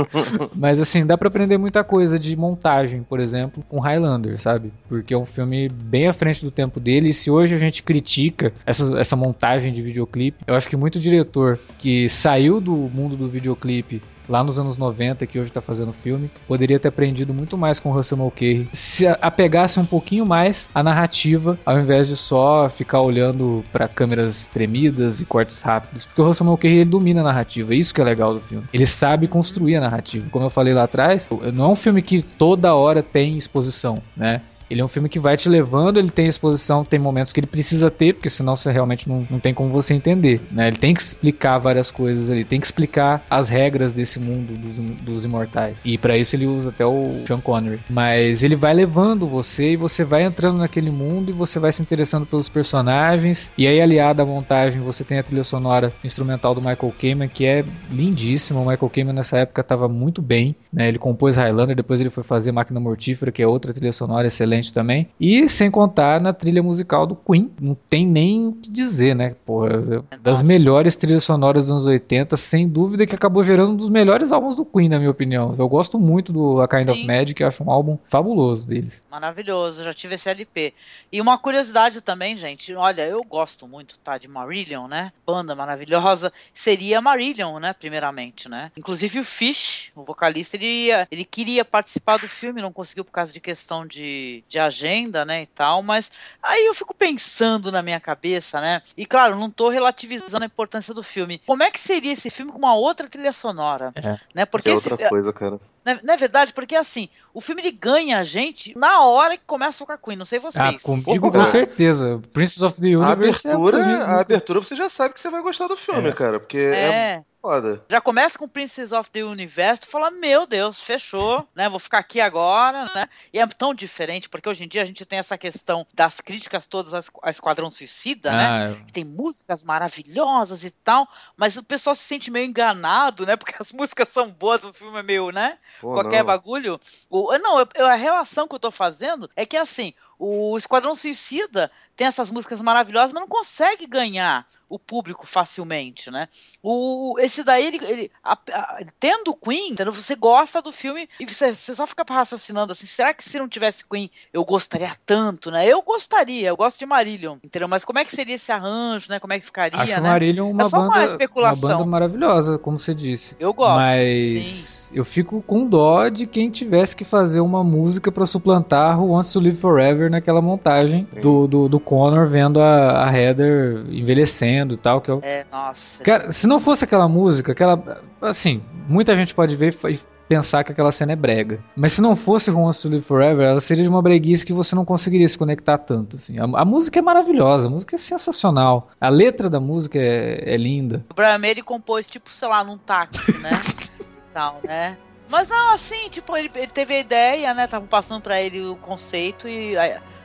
[0.55, 4.73] mas assim, dá pra aprender muita coisa de montagem, por exemplo, com Highlander, sabe?
[4.89, 7.09] Porque é um filme bem frente do tempo dele.
[7.09, 11.01] E se hoje a gente critica essa, essa montagem de videoclipe, eu acho que muito
[11.01, 15.93] diretor que saiu do mundo do videoclipe lá nos anos 90, que hoje tá fazendo
[15.93, 18.69] filme, poderia ter aprendido muito mais com Russell Mulcahy.
[18.73, 24.49] Se apegasse um pouquinho mais a narrativa, ao invés de só ficar olhando para câmeras
[24.49, 26.07] tremidas e cortes rápidos.
[26.07, 28.65] Porque o Russell Mulcahy, ele domina a narrativa, isso que é legal do filme.
[28.73, 30.27] Ele sabe construir a narrativa.
[30.31, 34.41] Como eu falei lá atrás, não é um filme que toda hora tem exposição, né?
[34.73, 37.47] Ele é um filme que vai te levando, ele tem exposição, tem momentos que ele
[37.47, 40.69] precisa ter, porque senão você realmente não, não tem como você entender, né?
[40.69, 44.79] Ele tem que explicar várias coisas, ele tem que explicar as regras desse mundo dos,
[44.79, 45.83] dos imortais.
[45.85, 47.81] E para isso ele usa até o Sean Connery.
[47.91, 51.83] Mas ele vai levando você e você vai entrando naquele mundo e você vai se
[51.83, 53.53] interessando pelos personagens.
[53.59, 57.45] E aí, aliado à montagem, você tem a trilha sonora instrumental do Michael Kamen, que
[57.45, 58.61] é lindíssima.
[58.61, 60.89] O Michael Kamen nessa época estava muito bem, né?
[60.89, 64.62] Ele compôs Highlander, depois ele foi fazer Máquina Mortífera, que é outra trilha sonora excelente
[64.71, 65.09] também.
[65.19, 67.51] E sem contar na trilha musical do Queen.
[67.61, 69.35] Não tem nem o que dizer, né?
[69.45, 73.89] Porra, das melhores trilhas sonoras dos anos 80, sem dúvida que acabou gerando um dos
[73.89, 75.55] melhores álbuns do Queen, na minha opinião.
[75.59, 76.91] Eu gosto muito do A Kind Sim.
[76.91, 79.03] of Magic, acho um álbum fabuloso deles.
[79.11, 80.75] Maravilhoso, já tive esse LP.
[81.11, 85.13] E uma curiosidade também, gente, olha, eu gosto muito, tá, de Marillion, né?
[85.27, 86.33] Banda maravilhosa.
[86.53, 88.71] Seria Marillion, né, primeiramente, né?
[88.77, 93.13] Inclusive o Fish, o vocalista, ele, ia, ele queria participar do filme, não conseguiu por
[93.13, 97.83] causa de questão de, de agenda, né, e tal, mas aí eu fico pensando na
[97.83, 101.41] minha cabeça, né, e claro, não tô relativizando a importância do filme.
[101.47, 103.93] Como é que seria esse filme com uma outra trilha sonora?
[103.95, 104.19] É.
[104.35, 105.61] Né, porque é esse, outra coisa, cara.
[105.85, 106.53] Não é, não é, verdade?
[106.53, 110.17] Porque assim, o filme ele ganha a gente na hora que começa o tocar Queen,
[110.17, 110.77] não sei vocês.
[110.77, 112.21] Ah, comigo com certeza.
[112.33, 115.43] Princess of the Universe a abertura, é a abertura você já sabe que você vai
[115.43, 116.13] gostar do filme, é.
[116.13, 117.85] cara, porque é, é foda.
[117.91, 121.69] Já começa com Princess of the Universe, tu fala, meu Deus, fechou, né?
[121.69, 123.09] Vou ficar aqui agora, né?
[123.33, 126.67] E é tão diferente, porque hoje em dia a gente tem essa questão das críticas
[126.67, 128.47] todas a Esquadrão Suicida, né?
[128.47, 128.83] ah, né?
[128.87, 133.35] Que tem músicas maravilhosas e tal, mas o pessoal se sente meio enganado, né?
[133.43, 135.59] Porque as músicas são boas, o filme é meio, né?
[135.81, 136.27] Pô, Qualquer não.
[136.27, 136.81] bagulho.
[137.11, 141.71] O, não, eu, a relação que eu tô fazendo é que assim, o Esquadrão Suicida
[141.97, 146.27] tem essas músicas maravilhosas, mas não consegue ganhar o público facilmente, né?
[146.63, 149.93] O, esse daí, ele, ele a, a, tendo Queen, entendeu?
[149.93, 153.49] você gosta do filme e você, você, só fica raciocinando assim, será que se não
[153.49, 155.67] tivesse Queen eu gostaria tanto, né?
[155.67, 157.69] Eu gostaria, eu gosto de Marillion, entendeu?
[157.69, 159.21] Mas como é que seria esse arranjo, né?
[159.21, 160.09] Como é que ficaria, Acho né?
[160.09, 161.69] Marillion uma, é banda, uma, especulação.
[161.69, 163.37] uma banda maravilhosa, como você disse.
[163.39, 164.95] Eu gosto, Mas sim.
[164.95, 169.33] eu fico com dó de quem tivesse que fazer uma música para suplantar Who Wants
[169.33, 174.77] to Live Forever naquela montagem do, do, do Connor vendo a, a Heather envelhecendo e
[174.79, 175.03] tal.
[175.03, 175.21] Que eu...
[175.23, 176.03] É, nossa.
[176.03, 178.03] Cara, se não fosse aquela música, aquela.
[178.19, 181.61] Assim, muita gente pode ver e pensar que aquela cena é brega.
[181.77, 184.75] Mas se não fosse Wants to Live Forever, ela seria de uma breguice que você
[184.75, 186.17] não conseguiria se conectar tanto.
[186.17, 186.37] Assim.
[186.39, 188.89] A, a música é maravilhosa, a música é sensacional.
[188.99, 191.05] A letra da música é, é linda.
[191.11, 193.51] O Brian May compôs, tipo, sei lá, num táxi, né?
[194.33, 194.97] tal, né?
[195.29, 197.67] Mas não, assim, tipo, ele, ele teve a ideia, né?
[197.67, 199.77] Tava passando para ele o conceito e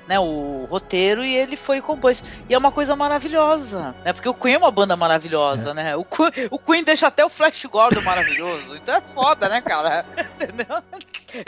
[0.08, 2.24] né, o roteiro e ele foi e compôs.
[2.50, 4.14] E é uma coisa maravilhosa, né?
[4.14, 5.74] Porque o Queen é uma banda maravilhosa, é.
[5.74, 5.96] né?
[5.96, 8.76] O Queen, o Queen deixa até o Flash Gordon maravilhoso.
[8.76, 10.06] Então é foda, né, cara?
[10.36, 10.82] Entendeu?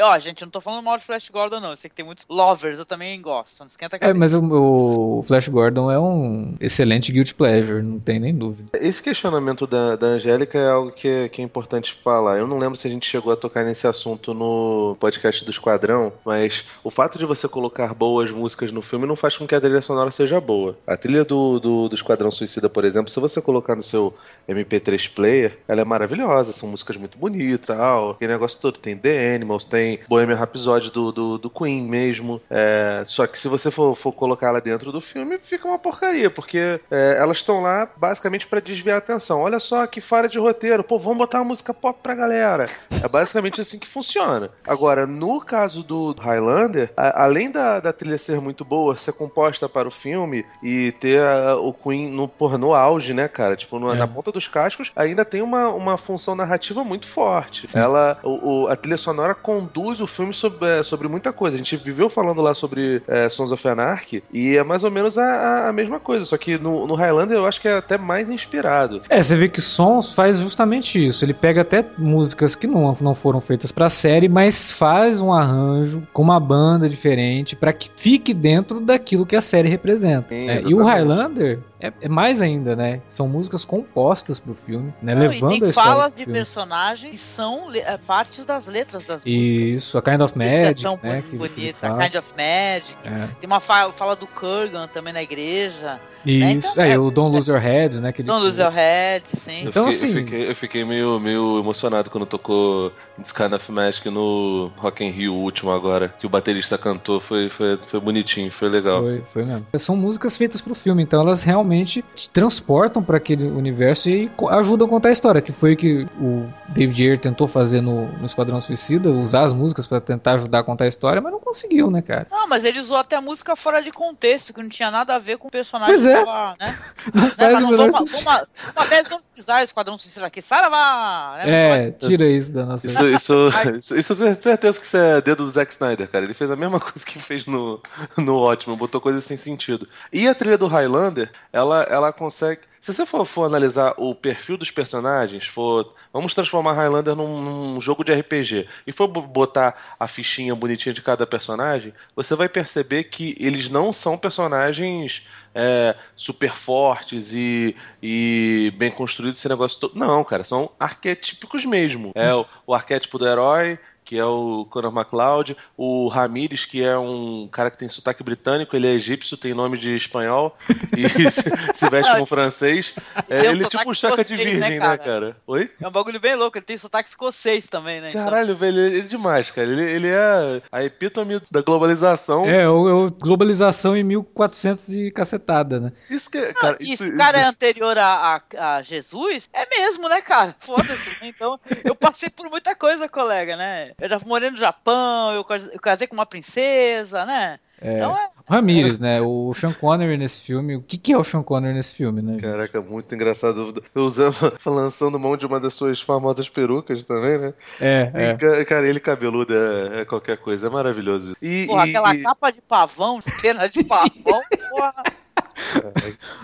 [0.01, 1.71] Ó, gente, eu não tô falando mal de Flash Gordon, não.
[1.71, 3.61] Eu sei que tem muitos lovers, eu também gosto.
[3.61, 7.99] Não esquenta a É, mas o, o, Flash Gordon é um excelente guilty pleasure, não
[7.99, 8.69] tem nem dúvida.
[8.79, 12.37] Esse questionamento da, da Angélica é algo que é, que é importante falar.
[12.37, 16.11] Eu não lembro se a gente chegou a tocar nesse assunto no podcast do Esquadrão,
[16.25, 19.53] mas o fato de você colocar boas músicas músicas no filme não faz com que
[19.53, 20.75] a trilha sonora seja boa.
[20.88, 24.15] A trilha do, do, do Esquadrão Suicida, por exemplo, se você colocar no seu
[24.47, 28.12] MP3 player, ela é maravilhosa, são músicas muito bonitas tal.
[28.12, 28.79] Aquele negócio todo.
[28.79, 32.41] Tem The Animals, tem Bohemian Rhapsody do, do, do Queen mesmo.
[32.49, 36.29] É, só que se você for, for colocar ela dentro do filme, fica uma porcaria,
[36.29, 39.41] porque é, elas estão lá basicamente para desviar a atenção.
[39.41, 40.83] Olha só que falha de roteiro.
[40.83, 42.65] Pô, vamos botar uma música pop pra galera.
[43.03, 44.49] É basicamente assim que funciona.
[44.65, 49.67] Agora, no caso do Highlander, a, além da, da trilha ser muito boa, ser composta
[49.67, 53.56] para o filme e ter a, o Queen no, porra, no auge, né, cara?
[53.56, 53.95] Tipo, no, é.
[53.95, 57.67] na ponta dos cascos, ainda tem uma, uma função narrativa muito forte.
[57.67, 57.80] Sim.
[57.80, 61.56] Ela, o, o, a trilha sonora conduz o filme sobre, é, sobre muita coisa.
[61.56, 65.17] A gente viveu falando lá sobre é, Sons of Anarchy e é mais ou menos
[65.17, 68.30] a, a mesma coisa, só que no, no Highlander eu acho que é até mais
[68.30, 69.02] inspirado.
[69.10, 71.23] É, você vê que Sons faz justamente isso.
[71.23, 76.08] Ele pega até músicas que não, não foram feitas pra série, mas faz um arranjo
[76.13, 80.29] com uma banda diferente para que fique dentro daquilo que a série representa.
[80.29, 83.01] Sim, é, e o Highlander é, é mais ainda, né?
[83.09, 85.15] São músicas compostas pro filme, né?
[85.15, 89.03] Não, Levando e tem a história falas de personagens que são é, partes das letras
[89.05, 89.57] das músicas.
[89.57, 91.23] Isso, a Kind of Magic, Isso é tão né?
[91.31, 91.75] bonito.
[91.83, 92.03] A fala.
[92.03, 92.97] Kind of Magic.
[93.05, 93.27] É.
[93.39, 95.99] Tem uma fa- fala do Kurgan também na igreja.
[96.25, 98.11] Isso, então, é, é- o Don't Lose Your Head, né?
[98.11, 99.63] Que ele- Don't Lose Your Head, sim.
[99.63, 103.53] Eu Então, fiquei, assim- eu fiquei, eu fiquei meio, meio emocionado quando tocou This Kind
[103.53, 107.79] of Magic no Rock in Rio o último agora, que o baterista cantou, foi, foi,
[107.87, 109.01] foi bonitinho, foi legal.
[109.01, 109.65] Foi, foi mesmo.
[109.77, 114.88] São músicas feitas pro filme, então elas realmente te transportam para aquele universo e ajudam
[114.88, 118.25] a contar a história, que foi o que o David Ayer tentou fazer no, no
[118.25, 121.89] Esquadrão Suicida, usar as músicas para tentar ajudar a contar a história, mas não conseguiu,
[121.89, 122.27] né, cara?
[122.29, 125.19] Não, mas ele usou até a música fora de contexto, que não tinha nada a
[125.19, 126.25] ver com o personagem Pois que é.
[126.25, 126.75] tava, né?
[127.13, 130.41] Não Né, faz mas o não, menor vamos, vamos, vamos até esquadrão Esquadrão Suicida aqui,
[130.41, 131.37] Saravá!
[131.37, 131.87] Né?
[131.87, 132.87] É, tira isso da nossa.
[132.87, 133.33] Isso, isso,
[133.77, 136.25] isso, isso eu tenho certeza que isso é dedo do Zack Snyder, cara.
[136.25, 137.81] Ele fez a mesma coisa que fez no,
[138.17, 139.87] no Ótimo, botou coisas sem sentido.
[140.12, 142.62] E a trilha do Highlander, ela, ela consegue.
[142.81, 145.93] Se você for, for analisar o perfil dos personagens, for.
[146.13, 150.93] Vamos transformar Highlander num, num jogo de RPG e for bo- botar a fichinha bonitinha
[150.93, 157.75] de cada personagem, você vai perceber que eles não são personagens é, super fortes e,
[158.01, 159.99] e bem construídos, esse negócio todo.
[159.99, 162.12] Não, cara, são arquetípicos mesmo.
[162.15, 163.77] É o, o arquétipo do herói,
[164.10, 168.75] que é o Conor McLeod, o Ramirez, que é um cara que tem sotaque britânico,
[168.75, 170.55] ele é egípcio, tem nome de espanhol
[170.97, 171.43] e se,
[171.75, 172.91] se veste como francês.
[173.29, 174.97] É, ele é tipo um chaca de né, virgem, né, cara?
[174.97, 175.37] cara?
[175.45, 175.69] Oi?
[175.79, 178.10] É um bagulho bem louco, ele tem sotaque escocês também, né?
[178.10, 179.67] Então- Caralho, velho, ele é demais, cara.
[179.71, 182.47] Ele, ele é a epítome da globalização.
[182.49, 185.91] É, o, o globalização em 1400 e cacetada, né?
[186.10, 189.67] Isso que, cara, E isso, se o cara é anterior a, a- a Jesus, é
[189.69, 190.55] mesmo, né, cara?
[190.57, 191.23] Foda-se.
[191.23, 191.31] né?
[191.35, 193.91] Então, eu passei por muita coisa, colega, né?
[194.02, 197.60] Eu já morei no Japão, eu eu casei com uma princesa, né?
[197.81, 198.25] Então é.
[198.50, 199.21] O Ramirez, né?
[199.21, 200.75] O Sean Connery nesse filme.
[200.75, 202.33] O que, que é o Sean Connery nesse filme, né?
[202.33, 202.41] gente?
[202.41, 203.81] Caraca, muito engraçado.
[203.95, 204.35] Usando,
[204.65, 207.54] lançando mão de uma das suas famosas perucas também, né?
[207.79, 208.33] É, E, é.
[208.37, 211.35] ca- cara, ele cabeludo é, é qualquer coisa, é maravilhoso.
[211.41, 215.04] E, Porra, e- aquela e- capa de pavão, cena de pavão, porra.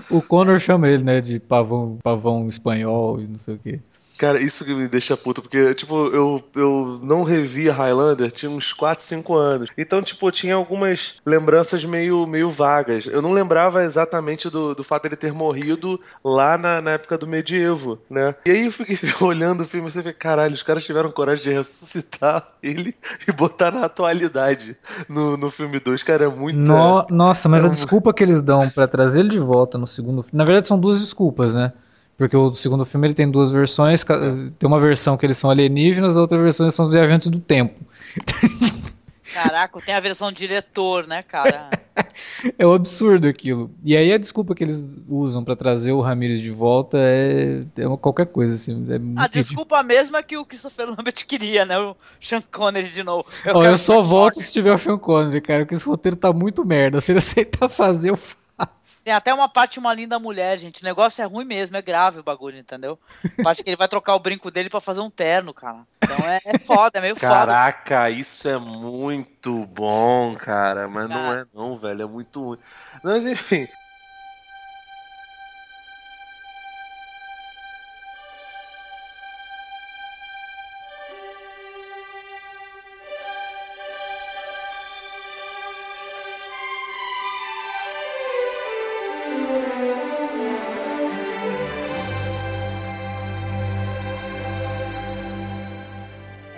[0.10, 1.20] O Connor chama ele, né?
[1.22, 3.80] De pavão, pavão espanhol e não sei o quê.
[4.18, 8.74] Cara, isso que me deixa puto, porque, tipo, eu, eu não revia Highlander tinha uns
[8.74, 9.70] 4, 5 anos.
[9.78, 13.06] Então, tipo, tinha algumas lembranças meio, meio vagas.
[13.06, 17.28] Eu não lembrava exatamente do, do fato dele ter morrido lá na, na época do
[17.28, 18.36] medievo, né?
[18.46, 21.52] E aí eu fiquei olhando o filme e vê, caralho, os caras tiveram coragem de
[21.58, 22.96] ressuscitar ele
[23.28, 24.76] e botar na atualidade
[25.08, 26.04] no, no filme 2.
[26.04, 26.58] Cara, é muito.
[26.58, 29.88] No- nossa, mas é a desculpa que eles dão pra trazer ele de volta no
[29.88, 30.38] segundo filme.
[30.38, 31.74] Na verdade, são duas desculpas, né?
[32.18, 34.04] Porque o segundo filme ele tem duas versões.
[34.04, 34.18] ca-
[34.58, 37.80] Tem uma versão que eles são alienígenas, a outra versão eles são viajantes do tempo.
[39.34, 41.70] Caraca, tem a versão diretor, né, cara?
[42.60, 43.72] É um absurdo aquilo.
[43.84, 47.88] E aí a desculpa que eles usam pra trazer o Ramirez de volta é, é
[47.88, 48.86] uma- qualquer coisa, assim.
[48.90, 51.78] É muito A desculpa mesma que o Christopher Lambert queria, né?
[51.80, 53.26] O Sean Connery de novo.
[53.48, 54.44] Ó, quero eu só volto forte.
[54.46, 57.00] se tiver o Sean Connery, cara, porque esse roteiro tá muito merda.
[57.00, 58.38] Se ele aceitar fazer, eu faço.
[59.04, 60.82] Tem até uma parte uma linda mulher, gente.
[60.82, 63.00] O negócio é ruim mesmo, é grave o bagulho, entendeu?
[63.40, 65.80] A parte que ele vai trocar o brinco dele pra fazer um terno, cara.
[66.04, 67.28] Então é, é foda, é meio foda.
[67.28, 70.88] Caraca, isso é muito bom, cara.
[70.88, 71.42] Mas não Cara.
[71.42, 72.04] é não, velho.
[72.04, 72.60] É muito ruim.
[73.04, 73.68] Mas enfim.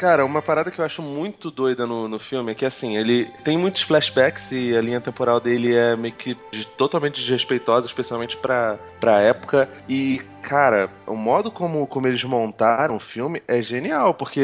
[0.08, 3.26] Cara, uma parada que eu acho muito doida no, no filme é que, assim, ele
[3.43, 6.34] tem muitos flashbacks e a linha temporal dele é meio que
[6.78, 9.70] totalmente desrespeitosa, especialmente pra, pra época.
[9.89, 14.41] E, cara, o modo como, como eles montaram o filme é genial, porque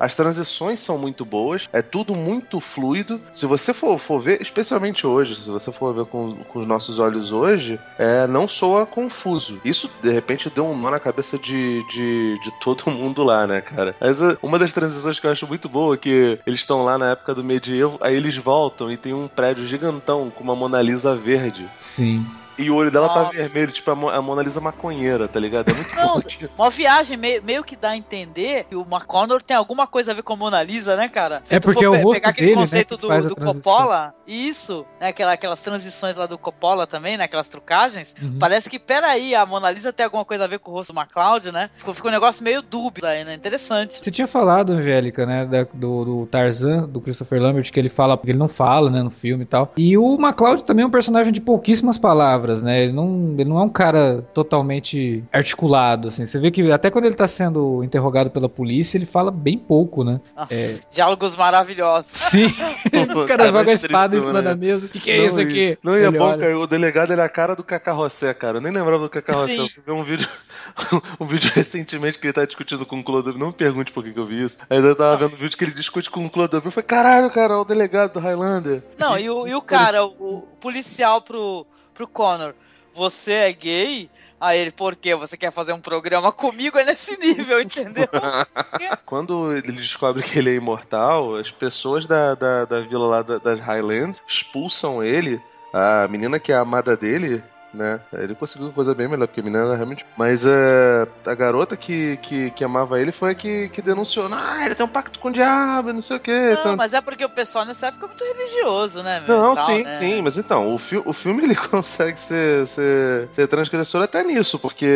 [0.00, 3.20] as transições são muito boas, é tudo muito fluido.
[3.34, 6.98] Se você for, for ver, especialmente hoje, se você for ver com, com os nossos
[6.98, 9.60] olhos hoje, é, não soa confuso.
[9.62, 13.60] Isso, de repente, deu um nó na cabeça de, de, de todo mundo lá, né,
[13.60, 13.94] cara?
[14.00, 17.10] Mas uh, uma das transições que eu acho muito boa que eles estão lá na
[17.10, 21.14] época do medievo, aí eles voltam e tem um prédio gigantão com uma Mona Lisa
[21.14, 21.68] verde.
[21.78, 22.24] Sim.
[22.58, 23.32] E o olho dela tá Nossa.
[23.32, 25.70] vermelho, tipo a, Mo- a Mona Lisa maconheira, tá ligado?
[25.70, 26.50] É muito Não, aquilo.
[26.58, 30.14] Uma viagem meio, meio que dá a entender que o McConnor tem alguma coisa a
[30.14, 31.40] ver com a Mona Lisa, né, cara?
[31.44, 33.28] Se É porque é o rosto pegar aquele dele, né, conceito que do, faz a
[33.30, 33.72] do transição.
[33.74, 38.36] Coppola, isso, né, aquela, aquelas transições lá do Coppola também, né, aquelas trucagens, Uhum.
[38.38, 40.98] parece que, peraí, a Mona Lisa tem alguma coisa a ver com o rosto do
[41.00, 41.70] McCloud, né?
[41.78, 43.34] Ficou, ficou um negócio meio dúbio aí, né?
[43.34, 44.00] Interessante.
[44.02, 48.16] Você tinha falado, Angélica, né, da- do, do Tarzan, do Christopher Lambert, que ele fala,
[48.16, 49.72] porque ele não fala, né, no filme e tal.
[49.76, 52.41] E o MacLeod também é um personagem de pouquíssimas palavras.
[52.42, 52.82] Palavras, né?
[52.82, 56.26] Ele não, ele não é um cara totalmente articulado, assim.
[56.26, 60.02] Você vê que até quando ele tá sendo interrogado pela polícia, ele fala bem pouco,
[60.02, 60.20] né?
[60.36, 60.54] Nossa,
[60.90, 62.10] Diálogos maravilhosos.
[62.10, 62.46] Sim.
[63.14, 64.50] o cara joga a espada em cima né?
[64.50, 64.86] da mesa.
[64.86, 65.78] O que, que é Não, isso aqui?
[65.82, 66.58] Não, e é bom, cara.
[66.58, 68.58] O delegado ele é a cara do Cacá Rossé, cara.
[68.58, 69.56] Eu nem lembrava do Cacá Rossé.
[69.56, 70.28] Eu ver um vídeo,
[71.20, 73.38] um vídeo recentemente que ele tá discutindo com o Clodovil.
[73.38, 74.58] Não me pergunte por que, que eu vi isso.
[74.68, 76.66] Aí eu tava vendo um vídeo que ele discute com o Clodovil.
[76.66, 78.82] Eu falei, caralho, cara, é o delegado do Highlander.
[78.98, 82.54] Não, e o, e o cara, o policial pro, pro Connor,
[82.94, 84.10] você é gay?
[84.40, 85.14] Aí ele, por quê?
[85.14, 86.76] Você quer fazer um programa comigo?
[86.76, 88.08] É nesse nível, entendeu?
[89.06, 93.38] Quando ele descobre que ele é imortal, as pessoas da, da, da vila lá da-
[93.38, 95.40] das Highlands expulsam ele.
[95.72, 97.42] A menina que é amada dele,
[97.74, 98.00] né?
[98.12, 100.04] Ele conseguiu uma coisa bem melhor, porque a menina era realmente.
[100.16, 104.28] Mas é, a garota que, que, que amava ele foi a que, que denunciou.
[104.32, 106.32] Ah, ele tem um pacto com o diabo, não sei o quê.
[106.32, 109.20] Não, então- mas é porque o pessoal nessa época é muito religioso, né?
[109.26, 109.90] meu, Não, tal, sim, né?
[109.98, 114.58] sim, mas então, o, fi o filme ele consegue ser, ser, ser transgressor até nisso,
[114.58, 114.86] porque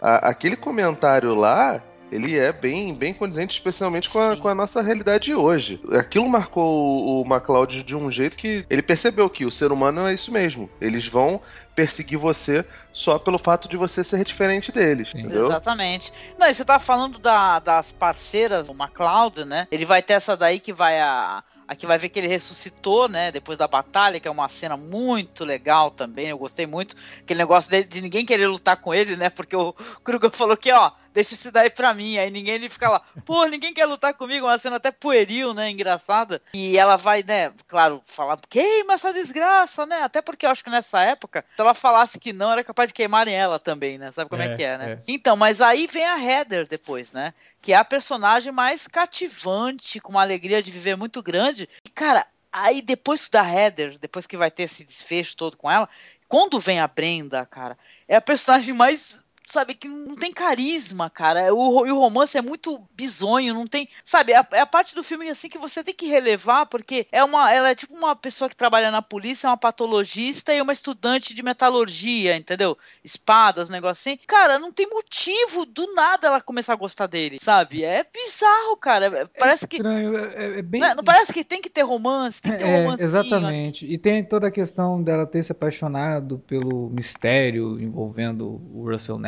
[0.00, 1.82] a- aquele comentário lá.
[2.10, 5.80] Ele é bem, bem condizente, especialmente com a, com a nossa realidade de hoje.
[5.98, 10.06] Aquilo marcou o, o MacLeod de um jeito que ele percebeu que o ser humano
[10.06, 10.68] é isso mesmo.
[10.78, 11.40] Eles vão
[11.74, 15.20] perseguir você só pelo fato de você ser diferente deles, Sim.
[15.20, 15.46] entendeu?
[15.46, 16.12] Exatamente.
[16.38, 19.66] Não, e você tá falando da- das parceiras, o McLeod, né?
[19.70, 21.42] Ele vai ter essa daí que vai a.
[21.72, 23.32] Aqui vai ver que ele ressuscitou, né?
[23.32, 26.28] Depois da batalha, que é uma cena muito legal também.
[26.28, 26.94] Eu gostei muito.
[27.20, 29.30] Aquele negócio de, de ninguém querer lutar com ele, né?
[29.30, 29.72] Porque o
[30.04, 32.18] Kruger falou que, ó, deixa isso daí pra mim.
[32.18, 34.46] Aí ninguém ele fica lá, pô, ninguém quer lutar comigo.
[34.46, 35.70] Uma cena até pueril, né?
[35.70, 36.40] Engraçada.
[36.52, 40.02] E ela vai, né, claro, falar, queima essa desgraça, né?
[40.02, 42.94] Até porque eu acho que nessa época, se ela falasse que não, era capaz de
[42.94, 44.10] queimarem ela também, né?
[44.10, 44.92] Sabe como é, É, que é, né?
[44.92, 44.98] é.
[45.08, 47.32] Então, mas aí vem a Heather depois, né?
[47.62, 51.68] Que é a personagem mais cativante, com uma alegria de viver muito grande.
[51.86, 55.88] E, cara, aí depois da Heather, depois que vai ter esse desfecho todo com ela,
[56.28, 59.22] quando vem a Brenda, cara, é a personagem mais.
[59.52, 61.52] Sabe, que não tem carisma, cara.
[61.52, 63.86] O, e o romance é muito bizonho, não tem.
[64.02, 67.06] Sabe, é a, é a parte do filme assim que você tem que relevar, porque
[67.12, 70.62] é uma, ela é tipo uma pessoa que trabalha na polícia, é uma patologista e
[70.62, 72.78] uma estudante de metalurgia, entendeu?
[73.04, 74.18] Espadas, um negócio assim.
[74.26, 77.84] Cara, não tem motivo do nada ela começar a gostar dele, sabe?
[77.84, 79.04] É bizarro, cara.
[79.04, 79.76] É- Parece é que.
[79.76, 80.80] estranho, é, é bem...
[80.80, 83.02] Não, não parece que tem que ter romance, tem que ter É, romance.
[83.02, 83.84] exatamente.
[83.84, 89.18] E tem toda a questão dela ter se apaixonado pelo mistério envolvendo o Russell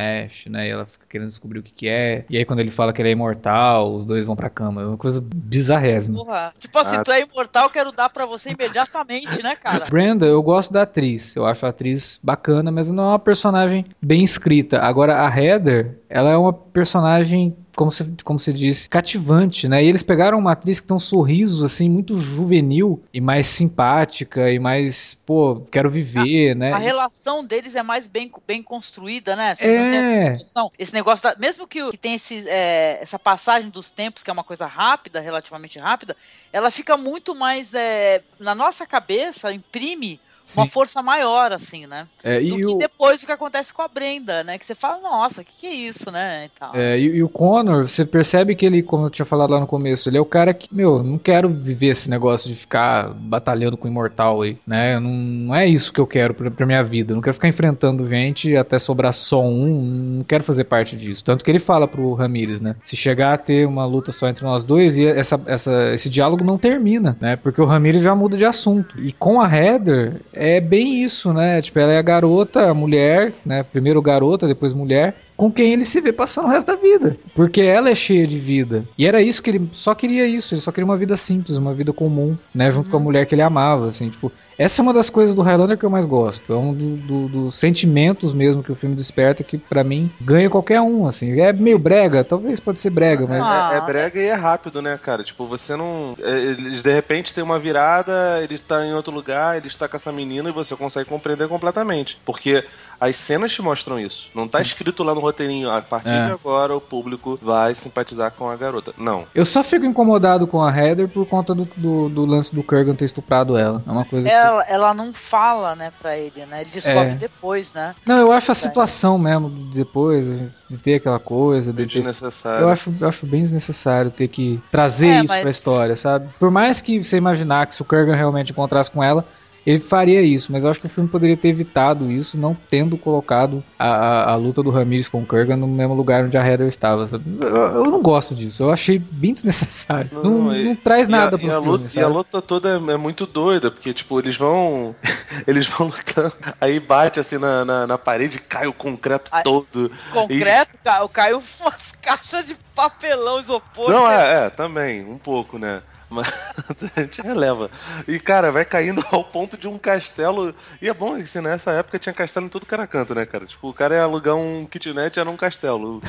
[0.48, 0.68] Né?
[0.68, 2.24] E ela fica querendo descobrir o que, que é.
[2.30, 4.82] E aí, quando ele fala que ele é imortal, os dois vão pra cama.
[4.82, 6.24] É uma coisa bizarrésima.
[6.24, 6.52] Porra.
[6.58, 7.02] Tipo assim, Ah.
[7.04, 9.84] tu é imortal, eu quero dar pra você imediatamente, né, cara?
[9.86, 11.34] Brenda, eu gosto da atriz.
[11.36, 14.80] Eu acho a atriz bacana, mas não é uma personagem bem escrita.
[14.80, 19.82] Agora, a Heather, ela é uma personagem, como se, como se diz, cativante, né?
[19.82, 24.50] E eles pegaram uma atriz que tem um sorriso, assim, muito juvenil e mais simpática
[24.50, 26.72] e mais, pô, quero viver, né?
[26.72, 29.54] A relação deles é mais bem, bem construída, né?
[29.54, 30.66] Vocês não têm essa É.
[30.78, 34.32] Esse negócio, da- mesmo que, que tem esse, é, essa passagem dos tempos, que é
[34.32, 36.16] uma coisa rápida, relativamente rápida,
[36.52, 37.74] ela fica muito mais.
[37.74, 40.20] é, na nossa cabeça, imprime
[40.56, 40.70] uma Sim.
[40.70, 42.06] força maior, assim, né?
[42.22, 44.58] É, Do e, que o, depois do que acontece com a Brenda, né?
[44.58, 46.50] Que você fala, nossa, o que, que é isso, né?
[46.74, 49.60] E é, e, e o Connor, você percebe que ele, como eu tinha falado lá
[49.60, 53.08] no começo, ele é o cara que, meu, não quero viver esse negócio de ficar
[53.14, 55.00] batalhando com o imortal aí, né?
[55.00, 57.12] Não, não é isso que eu quero pra, pra minha vida.
[57.12, 60.16] Eu não quero ficar enfrentando gente até sobrar só um.
[60.18, 61.24] Não quero fazer parte disso.
[61.24, 62.76] Tanto que ele fala pro Ramirez, né?
[62.84, 66.44] Se chegar a ter uma luta só entre nós dois, e essa, essa, esse diálogo
[66.44, 67.36] não termina, né?
[67.36, 69.00] Porque o Ramirez já muda de assunto.
[69.00, 71.60] E com a Heather, é bem isso, né?
[71.60, 73.62] Tipo, ela é a garota, a mulher, né?
[73.62, 77.16] Primeiro garota, depois mulher com quem ele se vê passando o resto da vida.
[77.34, 78.84] Porque ela é cheia de vida.
[78.96, 81.74] E era isso que ele só queria isso, ele só queria uma vida simples, uma
[81.74, 82.70] vida comum, né?
[82.70, 84.30] Junto com a mulher que ele amava, assim, tipo.
[84.56, 86.52] Essa é uma das coisas do Highlander que eu mais gosto.
[86.52, 90.48] É um do- do- dos sentimentos mesmo que o filme desperta que pra mim ganha
[90.48, 91.40] qualquer um, assim.
[91.40, 93.70] É meio brega, talvez pode ser brega, mas Ah.
[93.74, 95.24] É, é brega e é rápido, né, cara?
[95.24, 96.16] Tipo, você não.
[96.22, 99.96] é, Eles de repente têm uma virada, ele está em outro lugar, ele está com
[99.96, 102.16] essa menina e você consegue compreender completamente.
[102.24, 102.62] Porque
[103.00, 104.30] as cenas te mostram isso.
[104.34, 104.64] Não tá Sim.
[104.64, 106.26] escrito lá no roteirinho, a partir É.
[106.26, 108.92] de agora o público vai simpatizar com a garota.
[108.98, 109.26] Não.
[109.34, 112.94] eu só fico incomodado com a Heather por conta do, do, do lance do Kurgan
[112.94, 113.82] ter estuprado ela.
[113.86, 114.34] É uma coisa que...
[114.34, 116.60] Ela, ela não fala, né, pra ele, né?
[116.62, 117.14] Ele descobre É.
[117.14, 117.94] depois, né?
[118.06, 120.26] Não, eu acho a situação mesmo, depois,
[120.70, 122.64] de ter aquela coisa, de ter Desnecessário.
[122.64, 126.28] Eu acho, eu acho bem desnecessário ter que trazer É, isso mas- pra história, sabe?
[126.38, 129.24] Por mais que você imaginar que se o Kurgan realmente encontrasse com ela,
[129.66, 132.98] ele faria isso, mas eu acho que o filme poderia ter evitado isso, não tendo
[132.98, 136.46] colocado a, a, a luta do Ramirez com o Kurgan no mesmo lugar onde a
[136.46, 137.06] Heather estava.
[137.06, 137.24] Sabe?
[137.40, 140.10] Eu, eu, não gosto disso, eu achei bem desnecessário.
[140.12, 141.66] Não, não, não, não traz nada a, pro e filme.
[141.66, 144.94] Luta, e a luta toda é, é, muito doida, porque, tipo, eles vão.
[145.46, 149.90] eles vão lutando, aí bate assim na, na, na parede, cai o concreto aí, todo.
[150.12, 150.72] Concreto?
[150.74, 151.08] E...
[151.08, 153.90] Caiu umas caixas de papelão isopor.
[153.90, 155.82] Não, é, é, também, um pouco, né?
[156.10, 156.28] Mas
[156.96, 157.70] a gente releva.
[158.06, 160.54] E, cara, vai caindo ao ponto de um castelo.
[160.80, 163.46] E é bom que assim, nessa época tinha castelo em todo cara canto, né, cara?
[163.46, 166.00] Tipo, o cara ia alugar um kitnet era um castelo.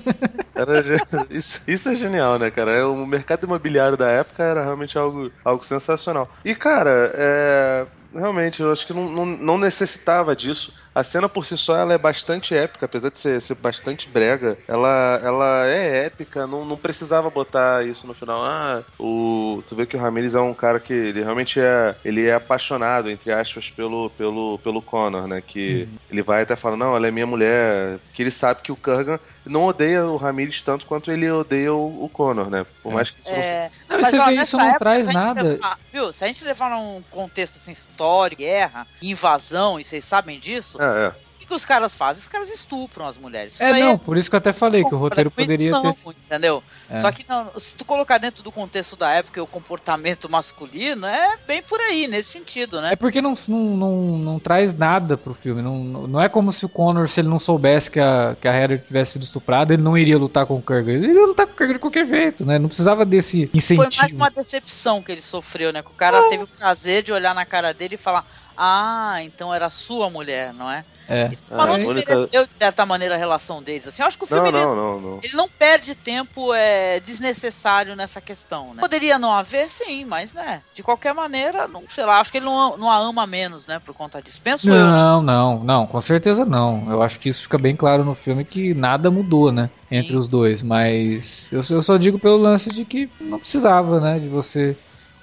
[0.54, 0.82] era,
[1.30, 2.72] isso, isso é genial, né, cara?
[2.72, 6.30] É, o mercado imobiliário da época era realmente algo, algo sensacional.
[6.44, 10.74] E, cara, é realmente, eu acho que não, não, não, necessitava disso.
[10.94, 14.56] A cena por si só ela é bastante épica, apesar de ser, ser bastante brega.
[14.68, 18.44] Ela, ela é épica, não, não precisava botar isso no final.
[18.44, 22.26] Ah, o, tu vê que o Ramirez é um cara que ele realmente é, ele
[22.26, 25.40] é apaixonado, entre aspas, pelo, pelo, pelo Connor, né?
[25.40, 25.98] Que uhum.
[26.10, 27.98] ele vai até falar, não, ela é minha mulher.
[28.12, 32.04] Que ele sabe que o Kurgan não odeia o Ramirez tanto quanto ele odeia o,
[32.04, 32.64] o Connor, né?
[32.82, 33.70] Por mais que isso é...
[33.88, 33.98] não...
[33.98, 35.42] não você vê, isso não traz nada.
[35.42, 36.12] Levar, viu?
[36.12, 41.08] Se a gente levar num contexto assim, história, guerra, invasão, e vocês sabem disso, é,
[41.08, 42.22] é que, que os caras fazem?
[42.22, 43.54] Os caras estupram as mulheres.
[43.54, 43.98] Isso é, não, é...
[43.98, 46.14] por isso que eu até falei que o roteiro poderia não, ter.
[46.26, 46.62] Entendeu?
[46.88, 46.98] É.
[46.98, 51.36] Só que não, se tu colocar dentro do contexto da época o comportamento masculino, é
[51.46, 52.92] bem por aí, nesse sentido, né?
[52.92, 55.62] É porque não, não, não, não traz nada pro filme.
[55.62, 58.54] Não, não é como se o Connor, se ele não soubesse que a, que a
[58.54, 60.92] Heather tivesse sido estuprada, ele não iria lutar com o Kurgan.
[60.92, 62.58] Ele iria lutar com o Kurgan de qualquer jeito, né?
[62.58, 63.90] Não precisava desse incentivo.
[63.90, 65.82] Foi mais uma decepção que ele sofreu, né?
[65.82, 66.28] Que o cara não.
[66.28, 68.26] teve o prazer de olhar na cara dele e falar
[68.56, 70.84] ah, então era sua mulher, não é?
[71.08, 71.32] É.
[71.50, 73.86] Mas não desmereceu, de certa maneira, a relação deles.
[73.86, 76.98] Assim, eu acho que o filme não, ele, não, não, ele não perde tempo é,
[77.00, 78.80] desnecessário nessa questão, né?
[78.80, 82.46] Poderia não haver, sim, mas, né, de qualquer maneira, não, sei lá, acho que ele
[82.46, 84.40] não, não a ama menos, né, por conta disso.
[84.42, 84.86] Penso não, eu.
[84.86, 86.90] Não, não, não, com certeza não.
[86.90, 90.18] Eu acho que isso fica bem claro no filme que nada mudou, né, entre sim.
[90.18, 90.62] os dois.
[90.62, 94.76] Mas eu, eu só digo pelo lance de que não precisava, né, de você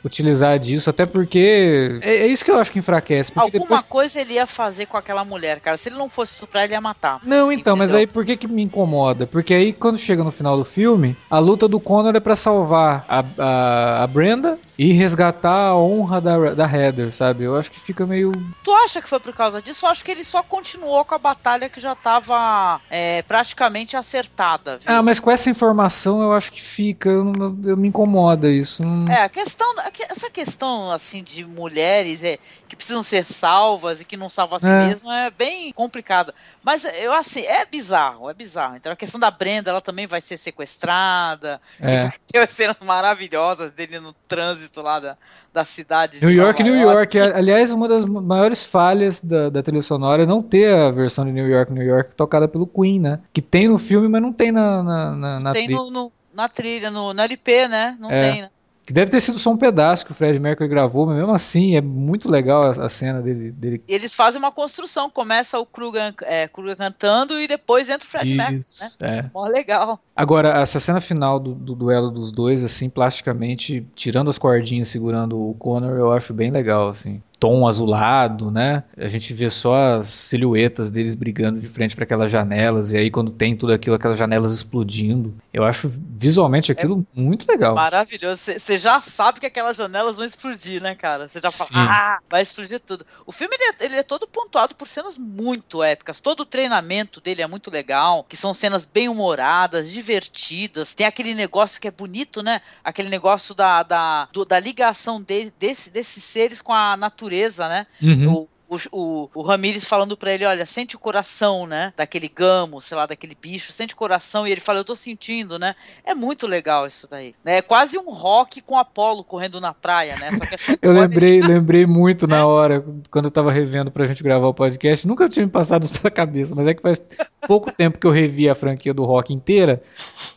[0.03, 3.31] utilizar disso, até porque é, é, isso que eu acho que enfraquece.
[3.35, 3.81] Alguma depois...
[3.83, 5.77] coisa ele ia fazer com aquela mulher, cara.
[5.77, 7.19] Se ele não fosse estuprar, ele ia matar.
[7.23, 7.77] Não, então, entendeu?
[7.77, 9.27] mas aí por que que me incomoda?
[9.27, 13.05] Porque aí quando chega no final do filme, a luta do Connor é para salvar
[13.07, 17.43] a, a, a Brenda e resgatar a honra da, da Heather, sabe?
[17.43, 18.31] Eu acho que fica meio.
[18.63, 19.85] Tu acha que foi por causa disso?
[19.85, 24.79] Eu acho que ele só continuou com a batalha que já tava é, praticamente acertada.
[24.79, 24.91] Viu?
[24.91, 27.09] Ah, mas com essa informação eu acho que fica.
[27.09, 28.83] Eu, eu, eu me incomoda isso.
[28.83, 29.11] Não...
[29.11, 29.71] É, a questão.
[30.09, 32.37] Essa questão, assim, de mulheres é,
[32.67, 34.87] que precisam ser salvas e que não salvam a si é.
[34.87, 36.33] mesmas é bem complicada.
[36.63, 38.75] Mas eu assim, é bizarro, é bizarro.
[38.75, 41.59] Então a questão da Brenda, ela também vai ser sequestrada.
[41.79, 42.11] É.
[42.31, 45.17] Tem cenas maravilhosas dele no trânsito lá da,
[45.53, 46.21] da cidade.
[46.21, 47.19] New York, New York.
[47.19, 51.31] Aliás, uma das maiores falhas da, da trilha sonora é não ter a versão de
[51.31, 53.19] New York, New York tocada pelo Queen, né?
[53.33, 55.81] Que tem no filme, mas não tem na, na, na, na tem trilha.
[55.81, 57.97] No, no, na trilha, no, no LP, né?
[57.99, 58.31] Não é.
[58.31, 58.49] tem, né?
[58.85, 61.75] Que deve ter sido só um pedaço que o Fred Mercury gravou, mas mesmo assim
[61.75, 63.83] é muito legal a, a cena dele, dele.
[63.87, 68.25] Eles fazem uma construção, começa o Kruger, é, Kruger cantando e depois entra o Fred
[68.25, 68.61] Isso, Mercury,
[69.01, 69.19] né?
[69.19, 69.29] É.
[69.33, 69.99] Mó legal.
[70.15, 75.39] Agora, essa cena final do, do, duelo dos dois, assim, plasticamente, tirando as cordinhas segurando
[75.39, 78.83] o Connor, eu acho bem legal, assim tom azulado, né?
[78.95, 83.09] A gente vê só as silhuetas deles brigando de frente para aquelas janelas e aí
[83.09, 85.33] quando tem tudo aquilo, aquelas janelas explodindo.
[85.51, 87.73] Eu acho visualmente aquilo é muito legal.
[87.73, 88.43] Maravilhoso.
[88.43, 91.27] Você já sabe que aquelas janelas vão explodir, né, cara?
[91.27, 91.75] Você já fala, Sim.
[91.79, 93.03] ah, vai explodir tudo.
[93.25, 96.19] O filme ele é, ele é, todo pontuado por cenas muito épicas.
[96.19, 100.93] Todo o treinamento dele é muito legal, que são cenas bem humoradas, divertidas.
[100.93, 102.61] Tem aquele negócio que é bonito, né?
[102.83, 107.69] Aquele negócio da, da, do, da ligação de, desse, desses seres com a natureza natureza,
[107.69, 107.87] né?
[108.01, 108.47] Uhum.
[108.71, 111.91] O, o, o, o Ramires falando para ele, olha, sente o coração, né?
[111.97, 114.47] Daquele gamo, sei lá, daquele bicho, sente o coração.
[114.47, 115.75] E ele fala, eu tô sentindo, né?
[116.05, 117.35] É muito legal isso daí.
[117.43, 117.57] Né?
[117.57, 120.29] É quase um rock com Apolo correndo na praia, né?
[120.31, 121.47] É eu lembrei, ele...
[121.51, 125.05] lembrei muito na hora, quando eu tava revendo pra gente gravar o podcast.
[125.05, 127.03] Nunca tinha me passado isso pela cabeça, mas é que faz
[127.45, 129.83] pouco tempo que eu revi a franquia do rock inteira.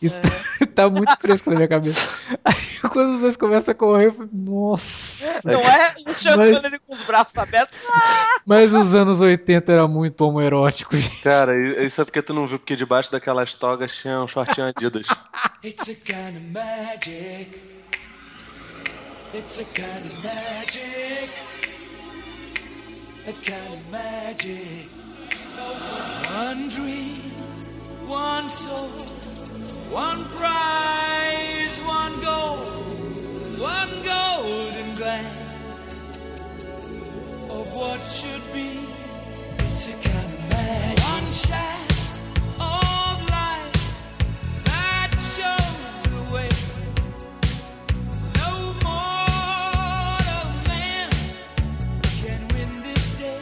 [0.01, 0.65] E é.
[0.75, 2.05] tá muito fresco na minha cabeça.
[2.43, 5.49] Aí quando os dois começam a correr, eu falei, nossa.
[5.49, 5.95] Não é?
[6.05, 6.63] Luciano mas...
[6.65, 7.77] ele com os braços abertos.
[7.89, 8.24] Ah!
[8.45, 11.21] Mas os anos 80 era muito homoerótico, gente.
[11.23, 15.07] Cara, isso é porque tu não viu, porque debaixo daquelas togas tinha um shortinho Adidas.
[15.63, 17.59] It's a kind of magic.
[19.33, 21.29] It's a kind of magic.
[23.27, 24.89] A kind of magic.
[26.35, 27.15] One dream,
[28.07, 28.89] one soul,
[29.89, 32.57] one prize, one goal,
[33.57, 35.44] one golden glance.
[37.55, 38.87] Of what should be.
[39.65, 41.05] It's a kind of magic.
[41.05, 41.91] One shot
[42.59, 43.71] of light
[44.65, 46.49] that shows the way.
[48.39, 48.51] No
[48.83, 51.09] mortal man
[52.21, 53.39] can win this day.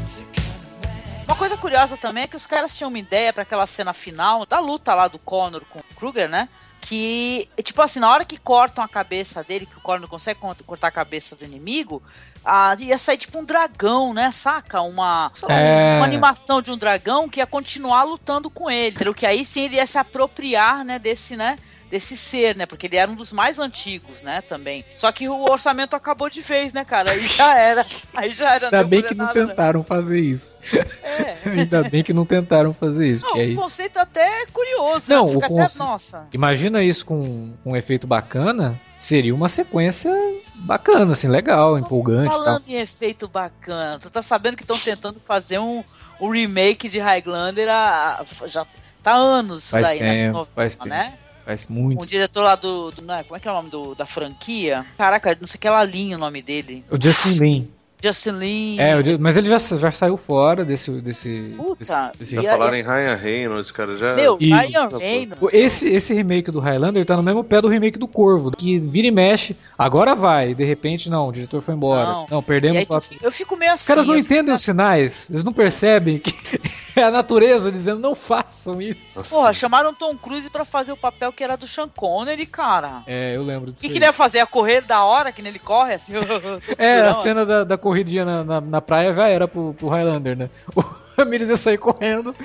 [0.00, 1.24] It's a kind of magic.
[1.26, 4.46] Uma coisa curiosa também é que os caras tinham uma ideia pra aquela cena final
[4.46, 6.48] da luta lá do Connor com o Kruger, né?
[6.84, 10.54] Que, tipo assim, na hora que cortam a cabeça dele, que o Connor consegue con-
[10.66, 12.02] cortar a cabeça do inimigo,
[12.44, 14.32] ah, ia sair tipo um dragão, né?
[14.32, 14.82] Saca?
[14.82, 15.96] Uma, lá, É.
[15.98, 18.96] uma animação de um dragão que ia continuar lutando com ele.
[18.96, 19.14] Entendeu?
[19.14, 21.56] Que aí sim ele ia se apropriar, né, desse, né?
[21.92, 22.64] Desse ser, né?
[22.64, 24.40] Porque ele era um dos mais antigos, né?
[24.40, 24.82] Também.
[24.94, 27.10] Só que o orçamento acabou de vez, né, cara?
[27.10, 27.84] Aí já era.
[28.16, 28.64] Aí já era.
[28.68, 29.46] Ainda bem que não nada, né?
[29.50, 30.56] tentaram fazer isso.
[31.02, 31.34] É.
[31.50, 33.26] Ainda bem que não tentaram fazer isso.
[33.26, 33.52] Não, aí...
[33.52, 35.12] o conceito até é curioso.
[35.12, 35.36] Não, né?
[35.36, 36.26] O conce- até, nossa.
[36.32, 40.10] Imagina isso com com um efeito bacana, seria uma sequência
[40.54, 42.30] bacana, assim, legal, empolgante.
[42.34, 45.84] Falando em efeito bacana, tu tá sabendo que estão tentando fazer um,
[46.18, 48.66] um remake de Highlander há, há- já
[49.02, 50.88] tá anos Faz daí, nessa tempo, novela, faz tempo.
[51.44, 52.06] Faz Um muito.
[52.06, 54.86] diretor lá do, do né, como é que é o nome do, da franquia?
[54.96, 56.84] Caraca, não sei que lá linha o nome dele.
[56.90, 57.68] O Justin Lin.
[58.02, 58.76] Justin Lin.
[58.80, 60.90] É, o mas ele já, já saiu fora desse.
[61.00, 64.14] desse, Puta, desse, desse e Já falaram em Ryan Reynolds, cara, já...
[64.14, 64.54] Meu, Isso.
[64.54, 65.48] Ryan Reynolds.
[65.52, 69.06] Esse, esse remake do Highlander tá no mesmo pé do remake do Corvo, que vira
[69.06, 72.04] e mexe, agora vai, de repente não, o diretor foi embora.
[72.06, 72.26] Não.
[72.30, 73.82] Não, E perdemos aí o eu fico meio assim.
[73.82, 76.32] Os caras não eu entendem fico- os sinais, eles não percebem que
[76.96, 79.22] é a natureza dizendo não façam isso.
[79.24, 83.02] Porra, chamaram Tom Cruise pra fazer o papel que era do Sean Connery, cara.
[83.06, 83.80] É, eu lembro O disso.
[83.82, 83.92] que, aí.
[83.92, 84.40] que ele ia fazer?
[84.40, 86.12] A correr da hora que ele corre assim?
[86.78, 89.88] É, a Não, cena da, da corridinha na, na, na praia já era pro, pro
[89.88, 90.50] Highlander, né?
[90.74, 90.82] O
[91.20, 92.34] Ramirez ia sair correndo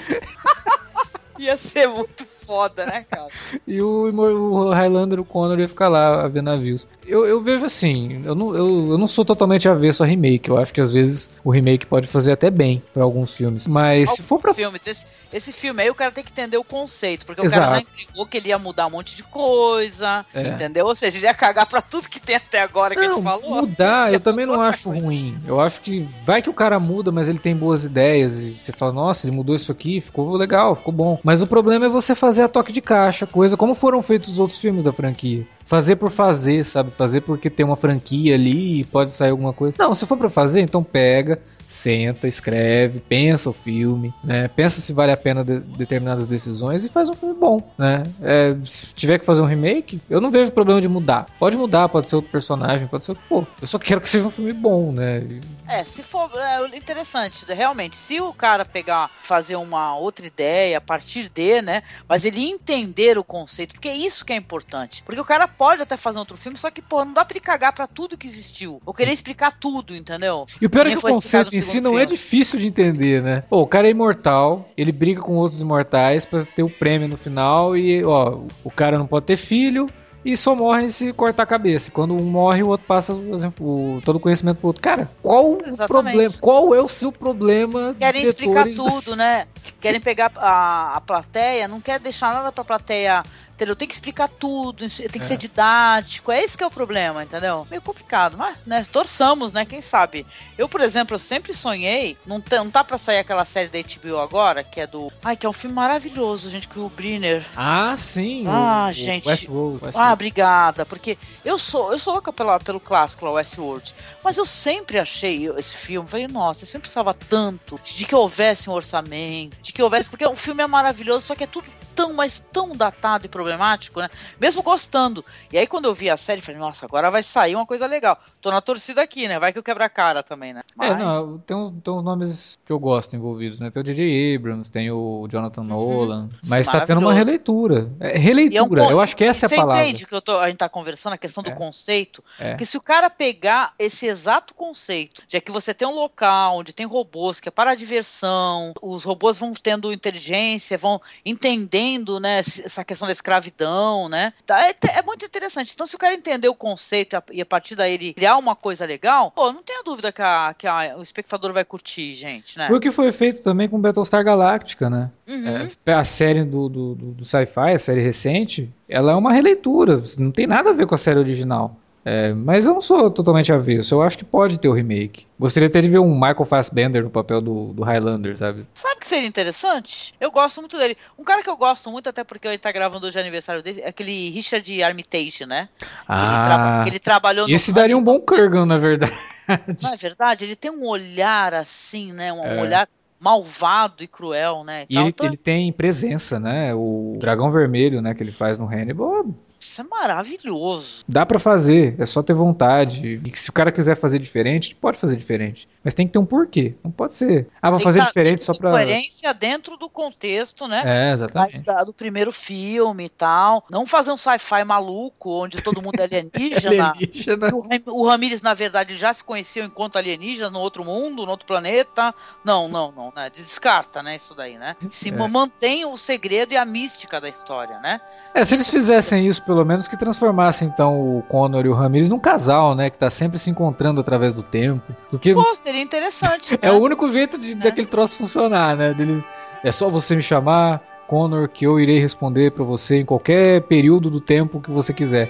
[1.39, 3.27] Ia ser muito foda, né, cara?
[3.67, 6.87] e o, o Highlander, o Connor, ia ficar lá a ver navios.
[7.05, 10.49] Eu, eu vejo assim, eu não, eu, eu não sou totalmente avesso a remake.
[10.49, 13.67] Eu acho que às vezes o remake pode fazer até bem pra alguns filmes.
[13.67, 14.53] Mas se for pra.
[14.53, 17.67] filmes, esse, esse filme aí o cara tem que entender o conceito, porque o Exato.
[17.67, 20.47] cara já entregou que ele ia mudar um monte de coisa, É.
[20.49, 20.85] entendeu?
[20.85, 23.23] Ou seja, ele ia cagar pra tudo que tem até agora que a Não, gente
[23.23, 23.61] falou.
[23.61, 25.03] mudar, eu também não acho coisa.
[25.03, 25.37] ruim.
[25.45, 28.43] Eu acho que vai que o cara muda, mas ele tem boas ideias.
[28.43, 31.19] E você fala, nossa, ele mudou isso aqui, ficou legal, ficou bom.
[31.23, 34.39] Mas o problema é você fazer a toque de caixa, coisa como foram feitos os
[34.39, 35.45] outros filmes da franquia.
[35.65, 36.91] Fazer por fazer, sabe?
[36.91, 39.75] Fazer porque tem uma franquia ali e pode sair alguma coisa.
[39.77, 44.47] Não, se for pra fazer, então pega, senta, escreve, pensa o filme, né?
[44.47, 48.03] Pensa se vale a pena de- determinadas decisões e faz um filme bom, né?
[48.21, 51.27] É, se tiver que fazer um remake, eu não vejo problema de mudar.
[51.37, 53.45] Pode mudar, pode ser outro personagem, pode ser o que for.
[53.61, 55.23] Eu só quero que seja um filme bom, né?
[55.67, 60.81] É, se for é, interessante, realmente, se o cara pegar, fazer uma outra ideia a
[60.81, 65.03] partir de, né, mas ele entender o conceito, porque é isso que é importante.
[65.03, 67.43] Porque o cara pode até fazer outro filme, só que, pô, não dá pra ele
[67.43, 68.79] cagar pra tudo que existiu.
[68.85, 70.45] Ou querer explicar tudo, entendeu?
[70.61, 73.43] E o pior é que o conceito em si não é difícil de entender, né?
[73.49, 77.17] Pô, o cara é imortal, ele briga com outros imortais pra ter o prêmio no
[77.17, 79.87] final e, ó, o cara não pode ter filho
[80.25, 81.89] e só morre se cortar a cabeça.
[81.91, 84.81] Quando um morre, o outro passa o- todo o conhecimento pro outro.
[84.81, 85.87] Cara, qual o Exatamente.
[85.87, 86.33] problema?
[86.41, 87.95] Qual é o seu problema?
[87.97, 89.45] Querem explicar tudo, né?
[89.79, 93.23] Querem pegar a, a plateia, não quer deixar nada pra plateia.
[93.57, 93.75] Entendeu?
[93.75, 95.23] Tem que explicar tudo, tem que É.
[95.23, 96.31] ser didático.
[96.31, 97.65] É esse que é o problema, entendeu?
[97.71, 98.85] Meio complicado, mas, né?
[98.91, 99.65] Torçamos, né?
[99.65, 100.27] Quem sabe?
[100.55, 102.15] Eu, por exemplo, eu sempre sonhei.
[102.23, 105.11] Não, tá- não tá pra sair aquela série da HBO agora, que é do.
[105.23, 107.43] Ai, que é um filme maravilhoso, gente, que o Briner.
[107.55, 108.45] Ah, sim.
[108.47, 109.27] Ah, o gente.
[109.27, 110.13] Westworld, Ah, Westworld.
[110.13, 114.99] obrigada, porque eu sou, eu sou louca pela, pelo clássico lá, Westworld, mas eu sempre
[114.99, 119.73] achei esse filme, falei, nossa, esse filme precisava tanto de que houvesse um orçamento, de
[119.73, 121.65] que houvesse, porque o filme é maravilhoso, só que é tudo
[121.97, 124.07] tão, mas tão datado e problemático, né?
[124.39, 125.25] Mesmo gostando.
[125.51, 128.21] E aí quando eu vi a série, falei, nossa, agora vai sair uma coisa legal.
[128.47, 129.37] Tô na torcida aqui, né?
[129.37, 130.61] Vai que eu quebra a cara também, né?
[130.81, 133.69] É, não, tem uns, tem uns nomes que eu gosto envolvidos, né?
[133.69, 134.35] Tem o J.J.
[134.37, 137.15] Abrams, tem o Jonathan Nolan, mas tá tendo uma Uhum.
[137.17, 137.91] releitura.
[137.99, 139.83] É, E é um releitura, eu acho que essa é Você a palavra.
[139.83, 141.53] entende que eu tô, a gente tá conversando, a questão do É.
[141.53, 142.23] conceito?
[142.39, 142.55] É.
[142.55, 146.71] Que se o cara pegar esse exato conceito, de que você tem um local onde
[146.71, 152.39] tem robôs, que é para a diversão, os robôs vão tendo inteligência, vão entendendo, né,
[152.39, 154.31] essa questão da escravidão, né?
[154.45, 155.71] Tá, É, é muito interessante.
[155.73, 158.36] Então, se o cara entender o conceito e a- e a partir daí ele criar
[158.37, 162.13] uma coisa legal, pô, não tenha dúvida que, a- que a- o espectador vai curtir,
[162.13, 162.67] gente, né?
[162.67, 165.09] Foi o que foi feito também com Battlestar Galactica, né?
[165.27, 165.45] Uhum.
[165.85, 170.01] É, a série do, do, do, do sci-fi, a série recente, ela é uma releitura,
[170.17, 171.75] não tem nada a ver com a série original.
[172.09, 175.25] É, mas eu não sou totalmente avesso, eu acho que pode ter o remake.
[175.37, 178.65] Gostaria até de ver um Michael Fassbender no papel do, do Highlander, sabe?
[178.75, 180.13] Sabe o que seria interessante?
[180.17, 180.95] Eu gosto muito dele.
[181.19, 183.89] Um cara que eu gosto muito, até porque ele tá gravando hoje aniversário dele, é
[183.89, 185.67] aquele Richard Armitage, né?
[186.09, 189.11] ele, traba- ele trabalhou no Ah, esse daria um bom Kurgan, na verdade.
[189.83, 190.45] Não é verdade?
[190.45, 192.31] Ele tem um olhar assim, né?
[192.31, 192.57] Um É.
[192.61, 192.87] olhar
[193.19, 194.83] malvado e cruel, né?
[194.83, 196.73] E Então, ele, tô- ele tem presença, né?
[196.73, 199.25] O dragão vermelho, né, que ele faz no Hannibal,
[199.67, 201.03] Isso é maravilhoso.
[201.07, 203.21] dá pra fazer, é só ter vontade.
[203.25, 205.67] E se o cara quiser fazer diferente, pode fazer diferente.
[205.83, 206.73] Mas tem que ter um porquê.
[206.83, 207.47] Não pode ser.
[207.61, 208.71] Ah, vou Tem fazer tá- diferente só pra.
[208.71, 210.81] Coerência dentro do contexto, né?
[210.85, 211.63] É, exatamente.
[211.63, 213.65] da- do primeiro filme e tal.
[213.69, 216.93] Não fazer um sci-fi maluco, onde todo mundo é alienígena.
[216.97, 217.49] Alienígena.
[217.87, 222.13] O, o na verdade, já se conheceu enquanto alienígena no outro mundo, no outro planeta.
[222.43, 223.29] Não, não, não, né?
[223.29, 224.15] Descarta, né?
[224.15, 224.75] Isso daí, né?
[224.89, 225.27] Se É.
[225.27, 227.99] mantém o segredo e a mística da história, né?
[228.33, 232.09] É, se eles fizessem isso, pelo menos que transformassem então o Connor e o Ramirez
[232.09, 232.89] num casal, né?
[232.89, 234.95] Que tá sempre se encontrando através do tempo.
[235.09, 236.57] Porque Pô, seria interessante.
[236.61, 236.71] é né?
[236.71, 237.61] o único jeito de, Né?
[237.61, 238.93] daquele troço funcionar, né?
[238.93, 239.23] Dele,
[239.63, 244.09] é só você me chamar, Connor, que eu irei responder pra você em qualquer período
[244.09, 245.29] do tempo que você quiser.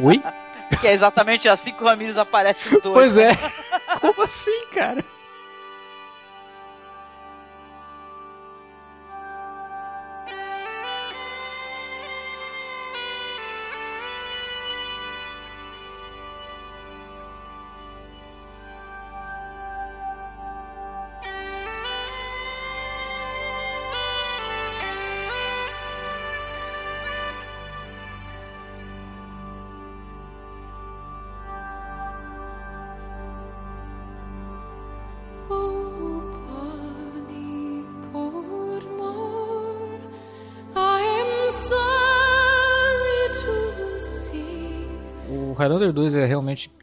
[0.00, 0.22] Oi?
[0.80, 2.80] Que é exatamente assim que o Ramirez aparece no.
[2.80, 3.30] Pois é.
[4.02, 5.04] Como assim, cara?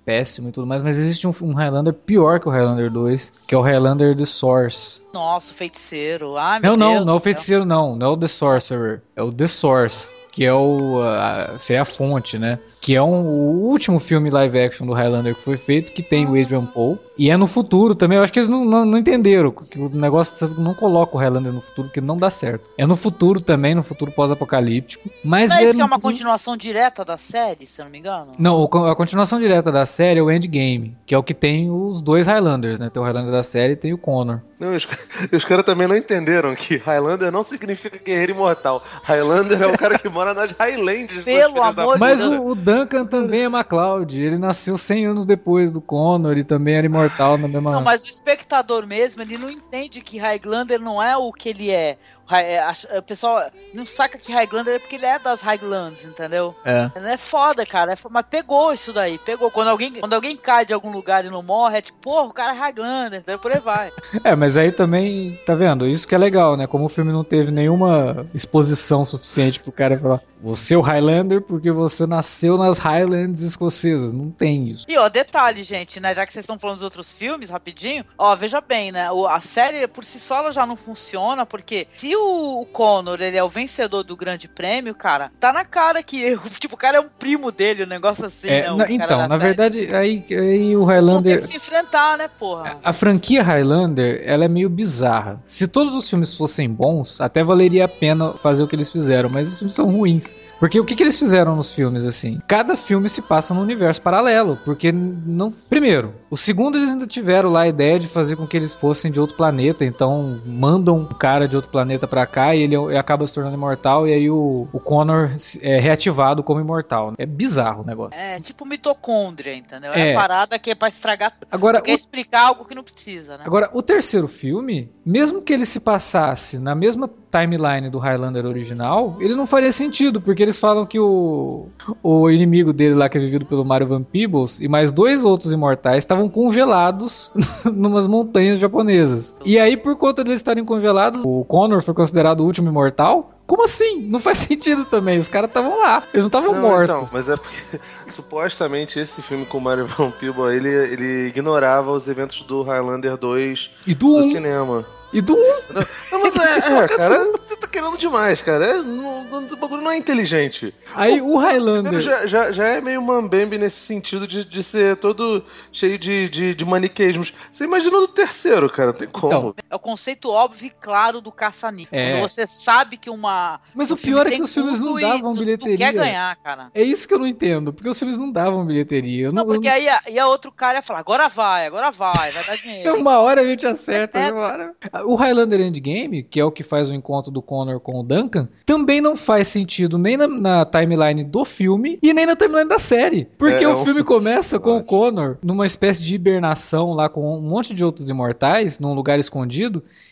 [0.06, 3.56] Péssimo e tudo mais, mas existe um, um Highlander pior que o Highlander 2, que
[3.56, 5.04] é o Highlander The Source.
[5.14, 6.38] Nossa, o feiticeiro.
[6.38, 7.24] Ai, meu Não, não, Deus não é o do céu.
[7.24, 7.96] feiticeiro, não.
[7.96, 9.02] Não é o The Sorcerer.
[9.16, 11.00] É o The Source, que é o.
[11.04, 12.58] A, seria a fonte, né?
[12.82, 16.26] Que é um, o último filme live action do Highlander que foi feito, que tem
[16.26, 16.98] o Adrian Paul.
[17.16, 18.18] E é no futuro também.
[18.18, 19.52] Eu acho que eles não, não, não entenderam.
[19.52, 22.68] Que o negócio não coloca o Highlander no futuro, porque não dá certo.
[22.76, 25.08] É no futuro também, no futuro pós-apocalíptico.
[25.24, 28.32] Mas é isso que é uma continuação direta da série, se eu não me engano?
[28.40, 32.02] Não, a continuação direta da série é o Endgame, que é o que tem os
[32.02, 32.90] dois Highlanders, né?
[32.90, 34.40] Tem o Highlander da série e tem o Connor.
[34.60, 34.88] Não, os,
[35.32, 38.84] os caras também não entenderam que Highlander não significa guerreiro imortal.
[39.04, 41.24] Highlander é o cara que mora nas Highlands.
[41.24, 42.36] Pelo amor de Mas Deus.
[42.36, 44.22] o, o Duncan também é MacLeod.
[44.22, 47.72] Ele nasceu 100 anos depois do Connor e também era imortal na mesma.
[47.72, 51.70] Não, mas o espectador mesmo, ele não entende que Highlander não é o que ele
[51.70, 51.98] é.
[52.32, 56.56] É, O pessoal não saca que Highlander é porque ele é das Highlands, entendeu?
[56.66, 56.90] É.
[56.96, 57.94] É foda, cara.
[57.94, 59.52] É mas pegou isso daí, pegou.
[59.52, 62.34] Quando alguém, quando alguém cai de algum lugar e não morre, é tipo, porra, o
[62.34, 63.40] cara é Highlander, entendeu?
[63.40, 63.92] Por aí vai.
[64.24, 65.86] É, mas aí também, tá vendo?
[65.88, 66.66] Isso que é legal, né?
[66.66, 71.42] Como o filme não teve nenhuma exposição suficiente pro cara falar, você é o Highlander
[71.42, 74.12] porque você nasceu nas Highlands escocesas.
[74.14, 74.86] Não tem isso.
[74.90, 76.14] E ó, detalhe, gente, né?
[76.14, 79.08] Já que vocês estão falando dos outros filmes, rapidinho, ó, veja bem, né?
[79.30, 83.44] a série por si só ela já não funciona, porque se o, Connor ele é
[83.44, 87.08] o vencedor do grande prêmio, cara, tá na cara que tipo, o cara é um
[87.10, 88.76] primo dele, um negócio assim, É, né?
[88.76, 89.40] na- então, na série.
[89.40, 91.38] verdade, aí, aí o Eles vão ter Highlander.
[91.38, 92.78] que se enfrentar, né, porra?
[92.84, 95.42] A franquia Highlander, ela é meio bizarra.
[95.46, 99.30] Se todos os filmes fossem bons, até valeria a pena fazer o que eles fizeram,
[99.30, 100.33] mas os filmes são ruins.
[100.60, 102.40] Porque o que, que eles fizeram nos filmes, assim?
[102.48, 105.52] Cada filme se passa num universo paralelo, porque não...
[105.70, 109.12] Primeiro, o segundo eles ainda tiveram lá a ideia de fazer com que eles fossem
[109.12, 112.98] de outro planeta, então mandam um cara de outro planeta pra cá e ele ele
[112.98, 115.30] acaba se tornando imortal e aí o, o Connor
[115.62, 117.14] é reativado como imortal.
[117.18, 118.18] É bizarro o negócio.
[118.18, 119.92] É tipo mitocôndria, entendeu?
[119.94, 120.16] É, É.
[120.16, 121.48] a parada que é pra estragar tudo.
[121.52, 123.44] Agora, Quer o explicar algo que não precisa, né?
[123.46, 129.18] Agora, o terceiro filme, mesmo que ele se passasse na mesma timeline do Highlander original,
[129.20, 131.68] ele não faria sentido, porque eles falam que o,
[132.02, 135.54] o inimigo dele lá, que é vivido pelo Mario Van Peebles, e mais dois outros
[135.54, 137.32] imortais estavam congelados
[137.74, 139.36] numas montanhas japonesas.
[139.46, 143.30] E aí, por conta deles estarem congelados, o Connor foi considerado o último imortal?
[143.46, 144.02] Como assim?
[144.08, 145.20] Não faz sentido também.
[145.20, 146.02] Os caras estavam lá.
[146.14, 147.10] Eles não estavam Não, mortos.
[147.10, 151.92] Então, mas é porque supostamente esse filme com o Mario Van Peebles, ele, ele ignorava
[151.92, 154.24] os eventos do Highlander 2 E do do 1.
[154.24, 154.86] cinema.
[155.14, 155.38] E do 1.
[155.38, 158.66] Não, mas é, é, cara, você tá querendo demais, cara.
[158.66, 160.74] É, não, o bagulho não é inteligente.
[160.96, 162.00] Aí o Primeiro, Highlander.
[162.00, 166.56] já, já, já é meio mambembe nesse sentido de, de ser todo cheio de, de,
[166.56, 167.34] de maniqueísmos.
[167.52, 169.28] Você imagina do terceiro, cara, não tem como.
[169.28, 172.00] Então, é o conceito óbvio e claro do caça-níquel.
[172.00, 172.12] É.
[172.20, 173.60] Quando você sabe que uma.
[173.74, 175.76] Mas o pior é que os filmes não davam tu- bilheteria.
[175.76, 176.70] Tu quer ganhar, cara.
[176.76, 179.26] É isso que eu não entendo, porque os filmes não davam bilheteria.
[179.28, 182.44] Eu Não, porque aí ia, ia outro cara ia falar, agora vai, agora vai, vai
[182.46, 182.94] dar dinheiro.
[183.04, 184.32] Uma hora a gente acerta, É.
[184.32, 184.76] uma hora.
[185.06, 188.48] O Highlander Endgame, que é o que faz o encontro do Connor com o Duncan,
[188.66, 192.78] também não faz sentido nem na, na timeline do filme e nem na timeline da
[192.80, 193.26] série.
[193.38, 194.84] Porque É, o é filme começa com o.
[194.84, 199.63] Connor numa espécie de hibernação lá com um monte de outros imortais, num lugar escondido.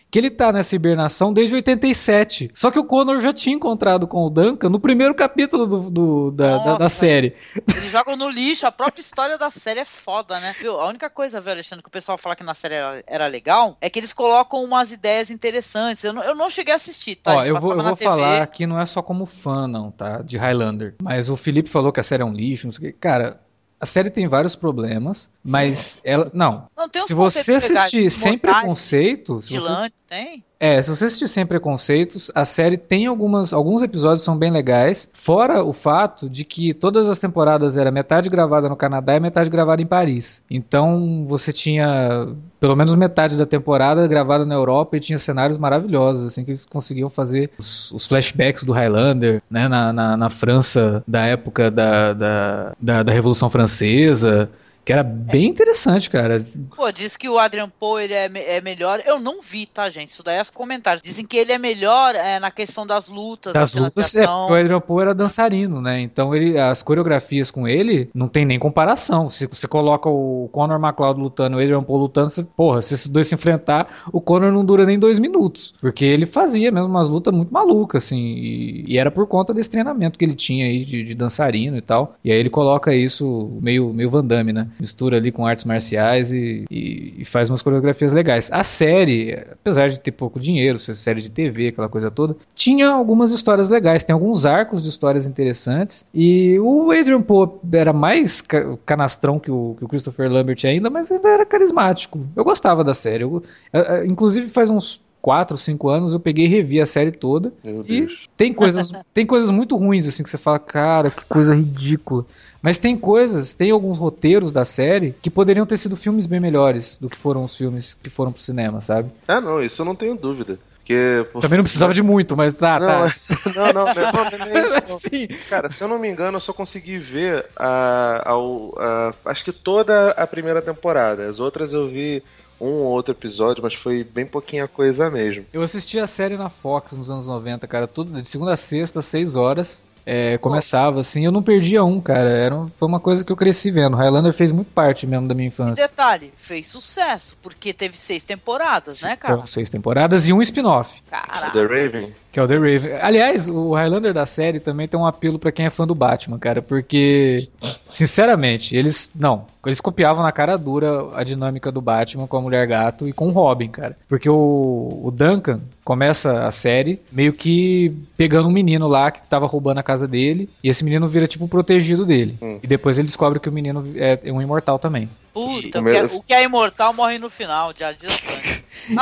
[0.10, 2.52] Que ele tá nessa hibernação desde 87.
[2.54, 6.32] Só que o Connor já tinha encontrado com o Duncan no primeiro capítulo do, do-
[6.32, 6.90] da, da- da Nossa.
[6.90, 7.34] série.
[7.56, 10.54] Eles jogam no lixo, a própria história da série é foda, né?
[10.60, 10.78] Viu?
[10.82, 13.78] A única coisa, viu, Alexandre, que o pessoal fala que na série era, era legal
[13.80, 16.04] é que eles colocam umas ideias interessantes.
[16.04, 17.36] Eu não, eu não cheguei a assistir, tá?
[17.38, 18.04] Ó, eu vou, eu vou TV.
[18.04, 20.22] falar que não é só como fã, não, tá?
[20.22, 20.96] De Highlander.
[21.02, 22.98] Mas o Felipe falou que a série é um lixo, não sei o quê.
[23.00, 23.40] Cara,
[23.82, 26.30] a série tem vários problemas, mas ela.
[26.32, 26.70] Não.
[26.78, 30.46] Não, Se você assistir sem preconceito, se você, tem?
[30.62, 35.10] É, se você assistir sem preconceitos, a série tem algumas, alguns episódios são bem legais,
[35.12, 39.50] fora o fato de que todas as temporadas era metade gravada no Canadá e metade
[39.50, 40.44] gravada em Paris.
[40.52, 42.28] Então você tinha
[42.60, 46.64] pelo menos metade da temporada gravada na Europa e tinha cenários maravilhosos, assim, que eles
[46.64, 52.14] conseguiam fazer os, os flashbacks do Highlander, né, na, na, na França da época da,
[52.14, 54.48] da, da, da Revolução Francesa.
[54.84, 56.44] Que era bem interessante, cara.
[56.76, 59.00] Pô, diz que o Adrian Poe ele é, me- é melhor.
[59.06, 60.10] Eu não vi, tá, gente?
[60.12, 61.04] Isso daí é os comentários.
[61.04, 64.54] Dizem que ele é melhor é, na questão das lutas, Das da lutas, é, o
[64.54, 66.00] Adrian Poe era dançarino, né?
[66.02, 69.30] Então ele, as coreografias com ele não tem nem comparação.
[69.30, 72.96] Se você coloca o Conor McLeod lutando e o Adrian Poe lutando, você, porra, se
[72.96, 75.76] esses dois se enfrentar, o Conor não dura nem dois minutos.
[75.80, 78.18] Porque ele fazia mesmo umas lutas muito malucas, assim.
[78.20, 81.82] E, e era por conta desse treinamento que ele tinha aí de, de dançarino e
[81.82, 82.16] tal.
[82.24, 84.68] E aí ele coloca isso meio, meio Van Damme, né?
[84.80, 88.50] Mistura ali com artes marciais e, e- e faz umas coreografias legais.
[88.52, 92.88] A série, apesar de ter pouco dinheiro, ser série de TV, aquela coisa toda, tinha
[92.90, 96.06] algumas histórias legais, tem alguns arcos de histórias interessantes.
[96.14, 100.90] E o Adrian Poe era mais ca- canastrão que o, que o Christopher Lambert ainda,
[100.90, 102.20] mas ainda era carismático.
[102.36, 103.24] Eu gostava da série.
[103.24, 103.44] Eu-
[103.74, 107.54] eh, eh, inclusive faz uns 4, 5 anos eu peguei e revi a série toda.
[107.64, 108.28] Meu E Deus.
[108.36, 112.26] tem coisas, tem coisas muito ruins, assim, que você fala, cara, que coisa ridícula.
[112.62, 116.98] Mas tem coisas, tem alguns roteiros da série que poderiam ter sido filmes bem melhores
[117.00, 119.12] do que foram os filmes que foram pro cinema, sabe?
[119.28, 120.60] Ah, não, isso eu não tenho dúvida.
[120.78, 121.26] Porque.
[121.32, 123.16] pô, Também não precisava de muito, mas tá, Não, tá.
[123.56, 125.00] não, não, não, não, não é isso, não.
[125.00, 125.28] Sim.
[125.50, 129.52] Cara, se eu não me engano, eu só consegui ver a, ao- a- acho que
[129.52, 131.26] toda a primeira temporada.
[131.28, 132.24] As outras eu vi
[132.62, 135.46] um ou outro episódio, mas foi bem pouquinha coisa mesmo.
[135.52, 139.02] Eu assisti a série na Fox nos anos 90, cara, tudo de segunda a sexta,
[139.02, 139.84] seis horas.
[140.04, 142.28] é, começava assim, eu não perdia um, cara.
[142.28, 143.96] Era, um- foi uma coisa que eu cresci vendo.
[143.96, 145.88] Highlander fez muito parte mesmo da minha E infância.
[145.88, 149.36] detalhe, fez sucesso, porque teve seis temporadas, né, cara?
[149.36, 151.04] Foram seis temporadas e um spin-off.
[151.08, 151.52] Caraca.
[151.52, 152.12] The Raven?
[152.32, 152.94] Que é o The Raven.
[153.02, 156.40] Aliás, o Highlander da série também tem um apelo pra quem é fã do Batman,
[156.40, 157.50] cara, porque,
[157.92, 159.12] sinceramente, eles.
[159.14, 163.12] Não, eles copiavam na cara dura a dinâmica do Batman com a Mulher Gato e
[163.12, 163.98] com o Robin, cara.
[164.08, 169.46] Porque o, o Duncan começa a série meio que pegando um menino lá que tava
[169.46, 172.38] roubando a casa dele, e esse menino vira tipo o protegido dele.
[172.42, 172.60] Hum.
[172.64, 175.10] E depois ele descobre que o menino é um imortal também.
[175.34, 178.12] Puta, O o que, é, meu- o que é imortal morre no final, já diz
[178.12, 178.62] Sanji.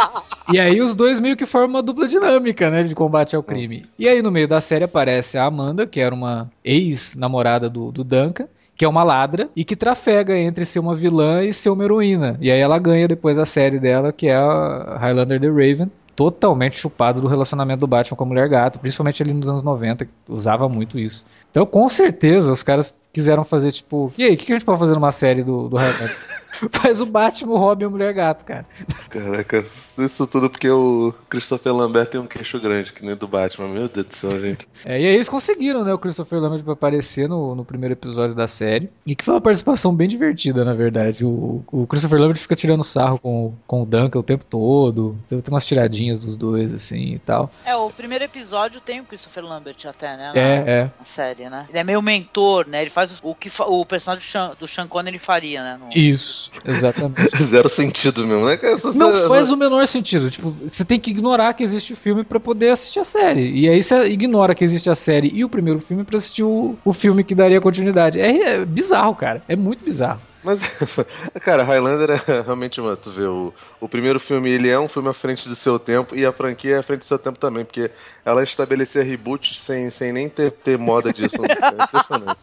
[0.51, 3.85] E aí os dois meio que formam uma dupla dinâmica, né, de combate ao crime.
[3.97, 8.03] E aí no meio da série aparece a Amanda, que era uma ex-namorada do, do
[8.03, 11.83] Duncan, que é uma ladra e que trafega entre ser uma vilã e ser uma
[11.83, 12.37] heroína.
[12.41, 16.77] E aí ela ganha depois a série dela, que é a Highlander The Raven, totalmente
[16.77, 20.11] chupado do relacionamento do Batman com a Mulher Gato, principalmente ali nos anos 90, que
[20.27, 21.25] usava muito isso.
[21.49, 24.79] Então, com certeza, os caras quiseram fazer tipo, e aí, o que a gente pode
[24.79, 26.17] fazer numa série do, do Highlander?
[26.71, 28.65] Faz o Batman, o Robin e a Mulher Gato, cara.
[29.09, 29.65] Caraca,
[29.97, 33.67] isso tudo porque o Christopher Lambert tem um queixo grande, que nem do Batman.
[33.67, 34.67] Meu Deus do céu, gente.
[34.85, 38.33] É, e aí eles conseguiram, né, o Christopher Lambert pra aparecer no, no primeiro episódio
[38.35, 38.89] da série.
[39.05, 41.25] E que foi uma participação bem divertida, na verdade.
[41.25, 45.17] O, o Christopher Lambert fica tirando sarro com, com o Duncan o tempo todo.
[45.27, 47.51] Tem umas tiradinhas dos dois, assim, e tal.
[47.65, 50.31] É, o primeiro episódio tem o Christopher Lambert até, né?
[50.33, 50.83] na- É, é.
[50.97, 51.65] Na série, né?
[51.69, 52.81] Ele é meio mentor, né?
[52.81, 55.77] Ele faz o que o personagem do Sean, do Sean Connery faria, né?
[55.79, 57.29] no- Isso, exatamente.
[57.43, 58.57] Zero sentido mesmo, né?
[58.61, 60.29] Essa- Não essa- faz o menor sentido.
[60.29, 63.51] Tipo, você tem que ignorar que existe o filme pra poder assistir a série.
[63.51, 66.77] E aí você ignora que existe a série e o primeiro filme pra assistir o,
[66.83, 68.19] o filme que daria continuidade.
[68.19, 69.43] É, é bizarro, cara.
[69.47, 70.21] É muito bizarro.
[70.41, 70.59] Mas,
[71.41, 72.95] cara, Highlander é realmente uma.
[72.95, 76.15] Tu vê, o, o primeiro filme ele é um filme à frente do seu tempo
[76.15, 77.91] e a franquia é à frente do seu tempo também, porque
[78.23, 81.35] ela estabelecia reboots sem, sem nem ter, ter moda disso.
[81.43, 82.37] É impressionante.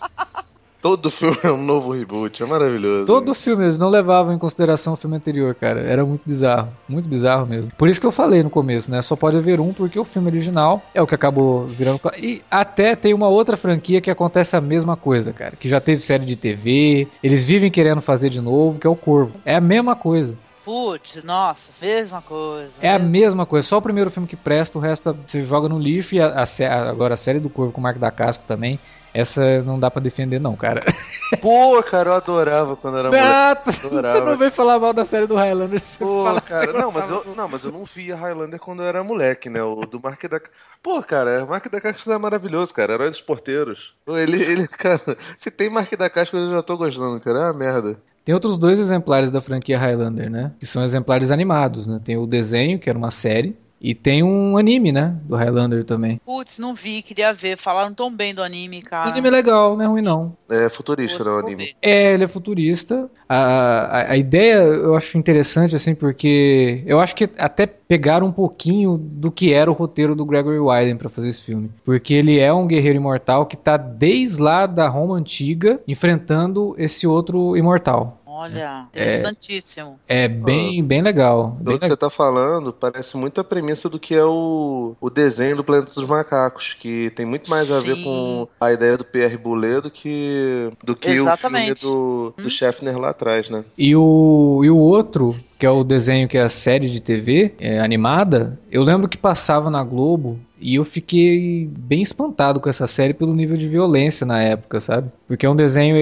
[0.86, 3.06] Todo filme é um novo reboot, é maravilhoso.
[3.06, 5.80] Todo filme, eles não levavam em consideração o filme anterior, cara.
[5.80, 6.68] Era muito bizarro.
[6.88, 7.72] Muito bizarro mesmo.
[7.76, 9.02] Por isso que eu falei no começo, né?
[9.02, 12.00] Só pode haver um, porque o filme original é o que acabou virando.
[12.22, 15.56] E até tem uma outra franquia que acontece a mesma coisa, cara.
[15.56, 17.08] Que já teve série de TV.
[17.20, 19.32] Eles vivem querendo fazer de novo, que é o Corvo.
[19.44, 20.38] É a mesma coisa.
[20.64, 22.72] Putz, nossa, mesma coisa.
[22.80, 23.68] É a mesma- coisa.
[23.68, 26.16] Só o primeiro filme que presta, o resto você joga no lixo.
[26.16, 28.78] E a, a agora a série do Corvo com o Marco da Casco também.
[29.16, 30.84] Essa não dá pra defender, não, cara.
[31.40, 33.72] Pô, cara, eu adorava quando era moleque.
[33.72, 35.80] Você não veio falar mal da série do Highlander.
[35.80, 38.82] Você Pô, fala cara, você não mas, eu, não, mas eu não via Highlander quando
[38.82, 39.62] eu era moleque, né?
[39.62, 40.38] O do Mark da
[40.82, 42.92] Pô, cara, o Mark da Cascos é maravilhoso, cara.
[42.92, 43.94] Herói dos porteiros.
[44.06, 45.00] Ele, ele, cara,
[45.38, 47.38] se tem Mark da Cascos eu já tô gostando, cara.
[47.38, 47.98] É uma merda.
[48.22, 50.52] Tem outros dois exemplares da franquia Highlander, né?
[50.60, 51.98] Que são exemplares animados, né?
[52.04, 55.16] Tem o desenho, que era uma série, e tem um anime, né?
[55.24, 56.20] Do Highlander também.
[56.24, 57.56] Putz, não vi, queria ver.
[57.56, 59.08] Falaram tão bem do anime, O cara.
[59.10, 60.36] anime é legal, não é ruim não.
[60.48, 61.74] É futurista, né, o anime.
[61.82, 63.10] É, ele é futurista.
[63.28, 68.32] A, a, a ideia eu acho interessante, assim, porque eu acho que até pegaram um
[68.32, 71.70] pouquinho do que era o roteiro do Gregory Wyden pra fazer esse filme.
[71.84, 77.06] Porque ele é um guerreiro imortal que tá desde lá da Roma Antiga enfrentando esse
[77.06, 78.22] outro imortal.
[78.38, 79.98] Olha, interessantíssimo.
[80.06, 81.52] É bem, bem legal.
[81.52, 85.08] Bem Pelo que você tá falando, parece muito a premissa do que é o, o
[85.08, 88.04] desenho do Planeta dos Macacos, que tem muito mais a ver Sim.
[88.04, 92.98] com a ideia do Pierre Boulet do que, do que o filme do, do Scheffner
[92.98, 93.64] lá atrás, né?
[93.78, 97.54] E o, e o outro, que é o desenho que é a série de TV
[97.58, 102.86] é, animada, eu lembro que passava na Globo e eu fiquei bem espantado com essa
[102.86, 105.10] série pelo nível de violência na época, sabe?
[105.26, 105.96] Porque é um desenho,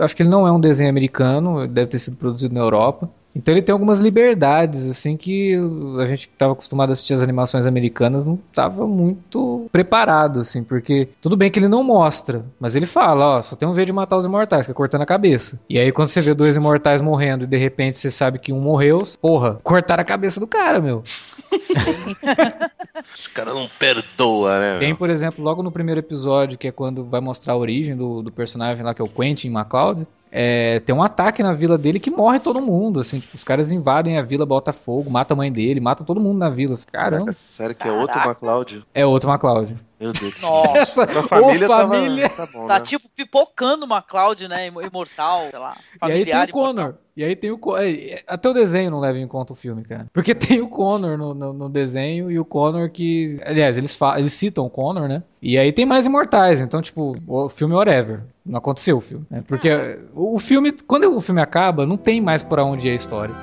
[0.00, 3.10] acho que ele não é um desenho americano, deve ter sido produzido na Europa.
[3.36, 5.54] Então ele tem algumas liberdades, assim, que
[6.00, 10.64] a gente que estava acostumado a assistir as animações americanas não estava muito preparado, assim,
[10.64, 13.88] porque tudo bem que ele não mostra, mas ele fala, ó, só tem um jeito
[13.88, 15.60] de matar os imortais, que é cortando a cabeça.
[15.68, 18.60] E aí quando você vê dois imortais morrendo e de repente você sabe que um
[18.60, 21.04] morreu, porra, cortaram a cabeça do cara, meu.
[23.14, 24.78] Os caras não perdoam, né?
[24.78, 28.22] Tem, por exemplo, logo no primeiro episódio, que é quando vai mostrar a origem do,
[28.22, 30.06] do personagem lá, que é o Quentin MacLeod,
[30.38, 33.72] é, tem um ataque na vila dele que morre todo mundo, assim, tipo, os caras
[33.72, 36.76] invadem a vila, bota fogo, mata a mãe dele, mata todo mundo na vila.
[36.92, 38.28] Caramba, Caraca, sério que é outro Caraca.
[38.28, 38.84] MacLeod?
[38.94, 39.74] é outro MacLeod.
[39.98, 40.40] Meu Deus.
[40.42, 42.28] Nossa, Sua Ô, família, família.
[42.28, 42.84] Tava, tá bom, tá né?
[42.84, 44.66] tipo pipocando uma Cloud, né?
[44.66, 45.74] im- Imortal, sei lá.
[46.06, 46.94] E aí tem o Connor.
[47.16, 49.82] E aí tem o Co- é, Até o desenho não leva em conta o filme,
[49.82, 50.06] cara.
[50.12, 53.40] Porque tem o Connor no, no, no desenho e o Connor que.
[53.46, 55.22] Aliás, eles, eles citam o Connor, né?
[55.40, 56.60] E aí tem mais imortais.
[56.60, 58.20] Então, tipo, o filme é whatever.
[58.44, 59.24] Não aconteceu o filme.
[59.30, 59.42] né?
[59.48, 59.70] Porque
[60.14, 60.72] o o filme.
[60.86, 63.34] Quando o filme acaba, não tem mais pra onde ir a história.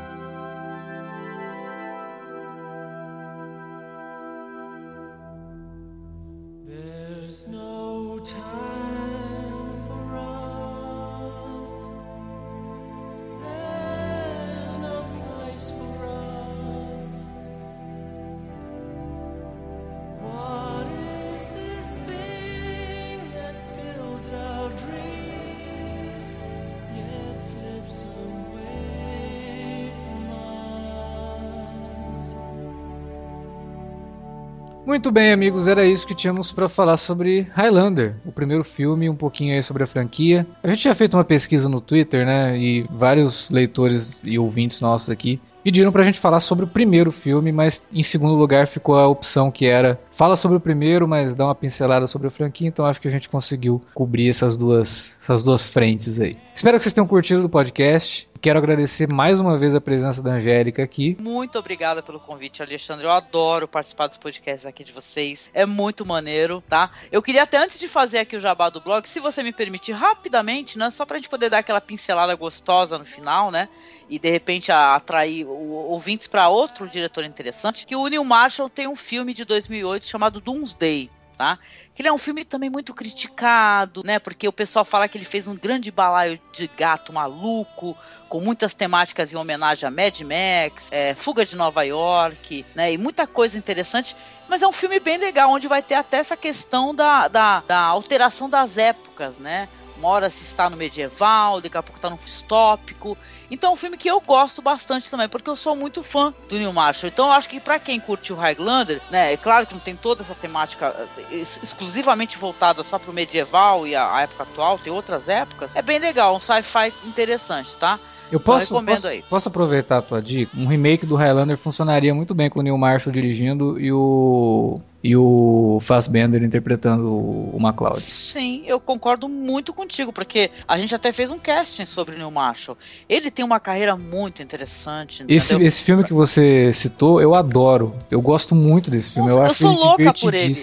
[35.03, 39.15] Muito bem, amigos, era isso que tínhamos pra falar sobre Highlander, o primeiro filme, um
[39.17, 40.47] pouquinho aí sobre a franquia.
[40.63, 45.09] A gente tinha feito uma pesquisa no Twitter, né, e vários leitores e ouvintes nossos
[45.09, 49.07] aqui pediram pra gente falar sobre o primeiro filme, mas em segundo lugar ficou a
[49.07, 52.85] opção que era fala sobre o primeiro, mas dá uma pincelada sobre a franquia, então
[52.85, 56.37] acho que a gente conseguiu cobrir essas duas, essas duas frentes aí.
[56.53, 58.29] Espero que vocês tenham curtido o podcast.
[58.43, 61.15] Quero agradecer mais uma vez a presença da Angélica aqui.
[61.17, 63.05] Muito obrigada pelo convite, Alexandre.
[63.05, 65.49] Eu adoro participar dos podcasts aqui de vocês.
[65.53, 66.91] É muito maneiro, tá?
[67.09, 69.93] Eu queria até antes de fazer aqui o jabá do blog, se você me permitir
[69.93, 70.89] rapidamente, né?
[70.89, 73.69] Só pra gente poder dar aquela pincelada gostosa no final, né?
[74.09, 75.51] E de repente a- atrair o-
[75.89, 80.39] ouvintes pra outro diretor interessante, que o Neil Marshall tem um filme de 2008 chamado
[80.39, 81.09] Doomsday.
[81.35, 81.57] Tá?
[81.95, 84.19] Que ele é um filme também muito criticado, né?
[84.19, 87.97] Porque o pessoal fala que ele fez um grande balaio de gato maluco,
[88.29, 92.93] com muitas temáticas em homenagem a Mad Max, é, Fuga de Nova York, né?
[92.93, 94.15] E muita coisa interessante.
[94.47, 97.79] Mas é um filme bem legal, onde vai ter até essa questão da, da, da
[97.79, 99.67] alteração das épocas, né?
[99.97, 103.17] Uma hora se está no medieval, daqui a pouco está no distópico.
[103.53, 106.55] Então é um filme que eu gosto bastante também, porque eu sou muito fã do
[106.55, 107.09] Neil Marshall.
[107.13, 109.95] Então eu acho que pra quem curte o Highlander, né, é claro que não tem
[109.95, 110.95] toda essa temática
[111.29, 115.75] eh, ex- exclusivamente voltada só pro medieval e a, época atual, tem outras épocas.
[115.75, 117.99] É bem legal, um sci-fi interessante, tá?
[118.31, 119.23] Eu posso, Então, posso, aí.
[119.29, 120.51] posso aproveitar a tua dica?
[120.57, 125.17] Um remake do Highlander funcionaria muito bem com o Neil Marshall dirigindo e o e
[125.17, 128.01] o Fassbender interpretando o MacLeod.
[128.01, 132.31] Sim, eu concordo muito contigo, porque a gente até fez um casting sobre o Neil
[132.31, 132.77] Marshall.
[133.09, 135.25] Ele tem uma carreira muito interessante.
[135.27, 137.93] Esse, esse filme que você citou, eu adoro.
[138.09, 139.27] Eu gosto muito desse filme.
[139.27, 140.53] Nossa, eu eu acho sou ele louca por ele.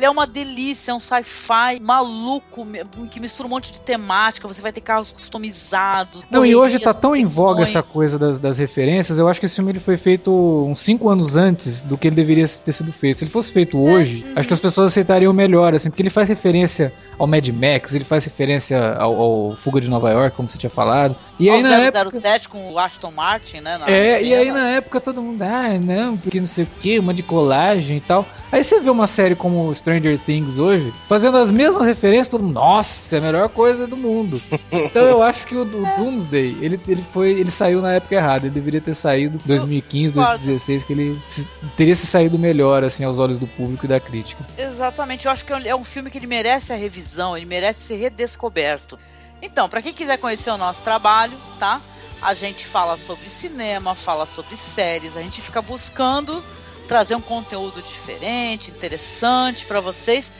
[0.00, 2.66] Ele é uma delícia, é um sci-fi maluco,
[3.10, 4.48] que mistura um monte de temática.
[4.48, 6.24] Você vai ter carros customizados.
[6.30, 9.18] Não, e hoje tá tão em voga essa coisa das, das referências.
[9.18, 10.32] Eu acho que esse filme ele foi feito
[10.66, 13.18] uns 5 anos antes do que ele deveria ter sido feito.
[13.18, 14.32] Se ele fosse feito hoje, uhum.
[14.36, 18.04] acho que as pessoas aceitariam melhor, assim, porque ele faz referência ao Mad Max, ele
[18.04, 21.14] faz referência ao, ao Fuga de Nova York, como você tinha falado.
[21.38, 22.20] E aí Ao na época.
[22.20, 23.76] 007 com o Aston Martin, né?
[23.76, 26.98] na É, e aí na época todo mundo, ah, não, porque não sei o que,
[26.98, 28.26] uma de colagem e tal.
[28.50, 29.89] Aí você vê uma série como Stranger
[30.24, 34.40] Things hoje, fazendo as mesmas referências, todo mundo, nossa, é a melhor coisa do mundo.
[34.70, 38.46] então eu acho que o, o Doomsday, ele, ele foi, ele saiu na época errada,
[38.46, 40.36] ele deveria ter saído em 2015, Concordo.
[40.38, 43.98] 2016, que ele se- teria se saído melhor, assim, aos olhos do público e da
[43.98, 44.44] crítica.
[44.56, 47.96] Exatamente, eu acho que é um filme que ele merece a revisão, ele merece ser
[47.96, 48.98] redescoberto.
[49.42, 51.80] Então, pra quem quiser conhecer o nosso trabalho, tá?
[52.20, 56.44] A gente fala sobre cinema, fala sobre séries, a gente fica buscando
[56.90, 60.32] trazer um conteúdo diferente, interessante pra vocês,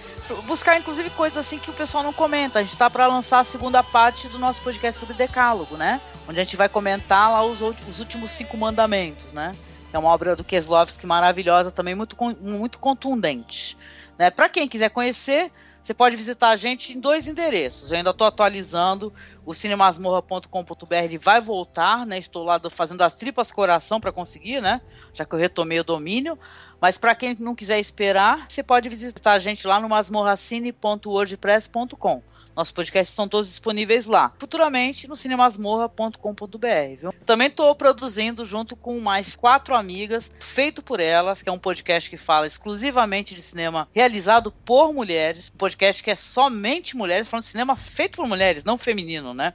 [0.49, 2.59] buscar inclusive coisas assim que o pessoal não comenta.
[2.59, 6.01] A gente tá pra lançar a segunda parte do nosso podcast sobre Decálogo, né?
[6.29, 9.53] Onde a gente vai comentar lá os, os últimos cinco mandamentos, né?
[9.93, 13.79] É uma obra do Keslovski maravilhosa, também muito, muito contundente.
[14.19, 14.29] Né?
[14.29, 15.53] Para quem quiser conhecer,
[15.83, 17.91] você pode visitar a gente em dois endereços.
[17.91, 19.13] Eu ainda estou atualizando
[19.45, 22.19] o cinemasmorra.com.br, ele vai voltar, né?
[22.19, 24.81] Estou lá do- fazendo as tripas coração para conseguir, né?
[25.15, 26.39] Já que eu retomei o domínio.
[26.81, 32.23] Mas para quem não quiser esperar, você pode visitar a gente lá no masmorracine.wordpress.com.
[32.55, 34.33] Nossos podcasts estão todos disponíveis lá.
[34.39, 37.11] Futuramente no cinemasmorra.com.br.
[37.25, 42.11] Também estou produzindo junto com mais quatro amigas, feito por elas, que é um podcast
[42.11, 45.51] que fala exclusivamente de cinema realizado por mulheres.
[45.55, 49.55] Um podcast que é somente mulheres, falando de cinema feito por mulheres, não feminino, né?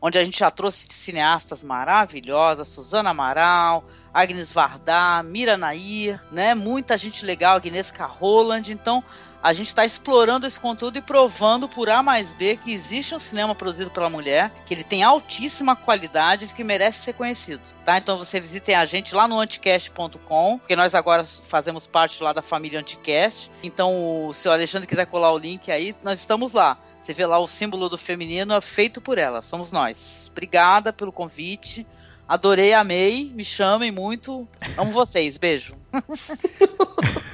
[0.00, 6.54] Onde a gente já trouxe cineastas maravilhosas, Suzana Amaral, Agnes Varda, Mira Nair, né?
[6.54, 8.70] Muita gente legal, Agnieszka Roland.
[8.70, 9.02] Então,
[9.46, 13.18] a gente está explorando esse conteúdo e provando por A mais B que existe um
[13.20, 17.96] cinema produzido pela mulher, que ele tem altíssima qualidade e que merece ser conhecido, tá?
[17.96, 22.42] Então você visitem a gente lá no anticast.com, porque nós agora fazemos parte lá da
[22.42, 23.52] família Anticast.
[23.62, 26.76] Então, se o Alexandre quiser colar o link aí, nós estamos lá.
[27.00, 30.28] Você vê lá o símbolo do feminino é feito por ela, somos nós.
[30.32, 31.86] Obrigada pelo convite.
[32.26, 34.48] Adorei, amei, me chamem muito.
[34.76, 35.76] Amo vocês, beijo.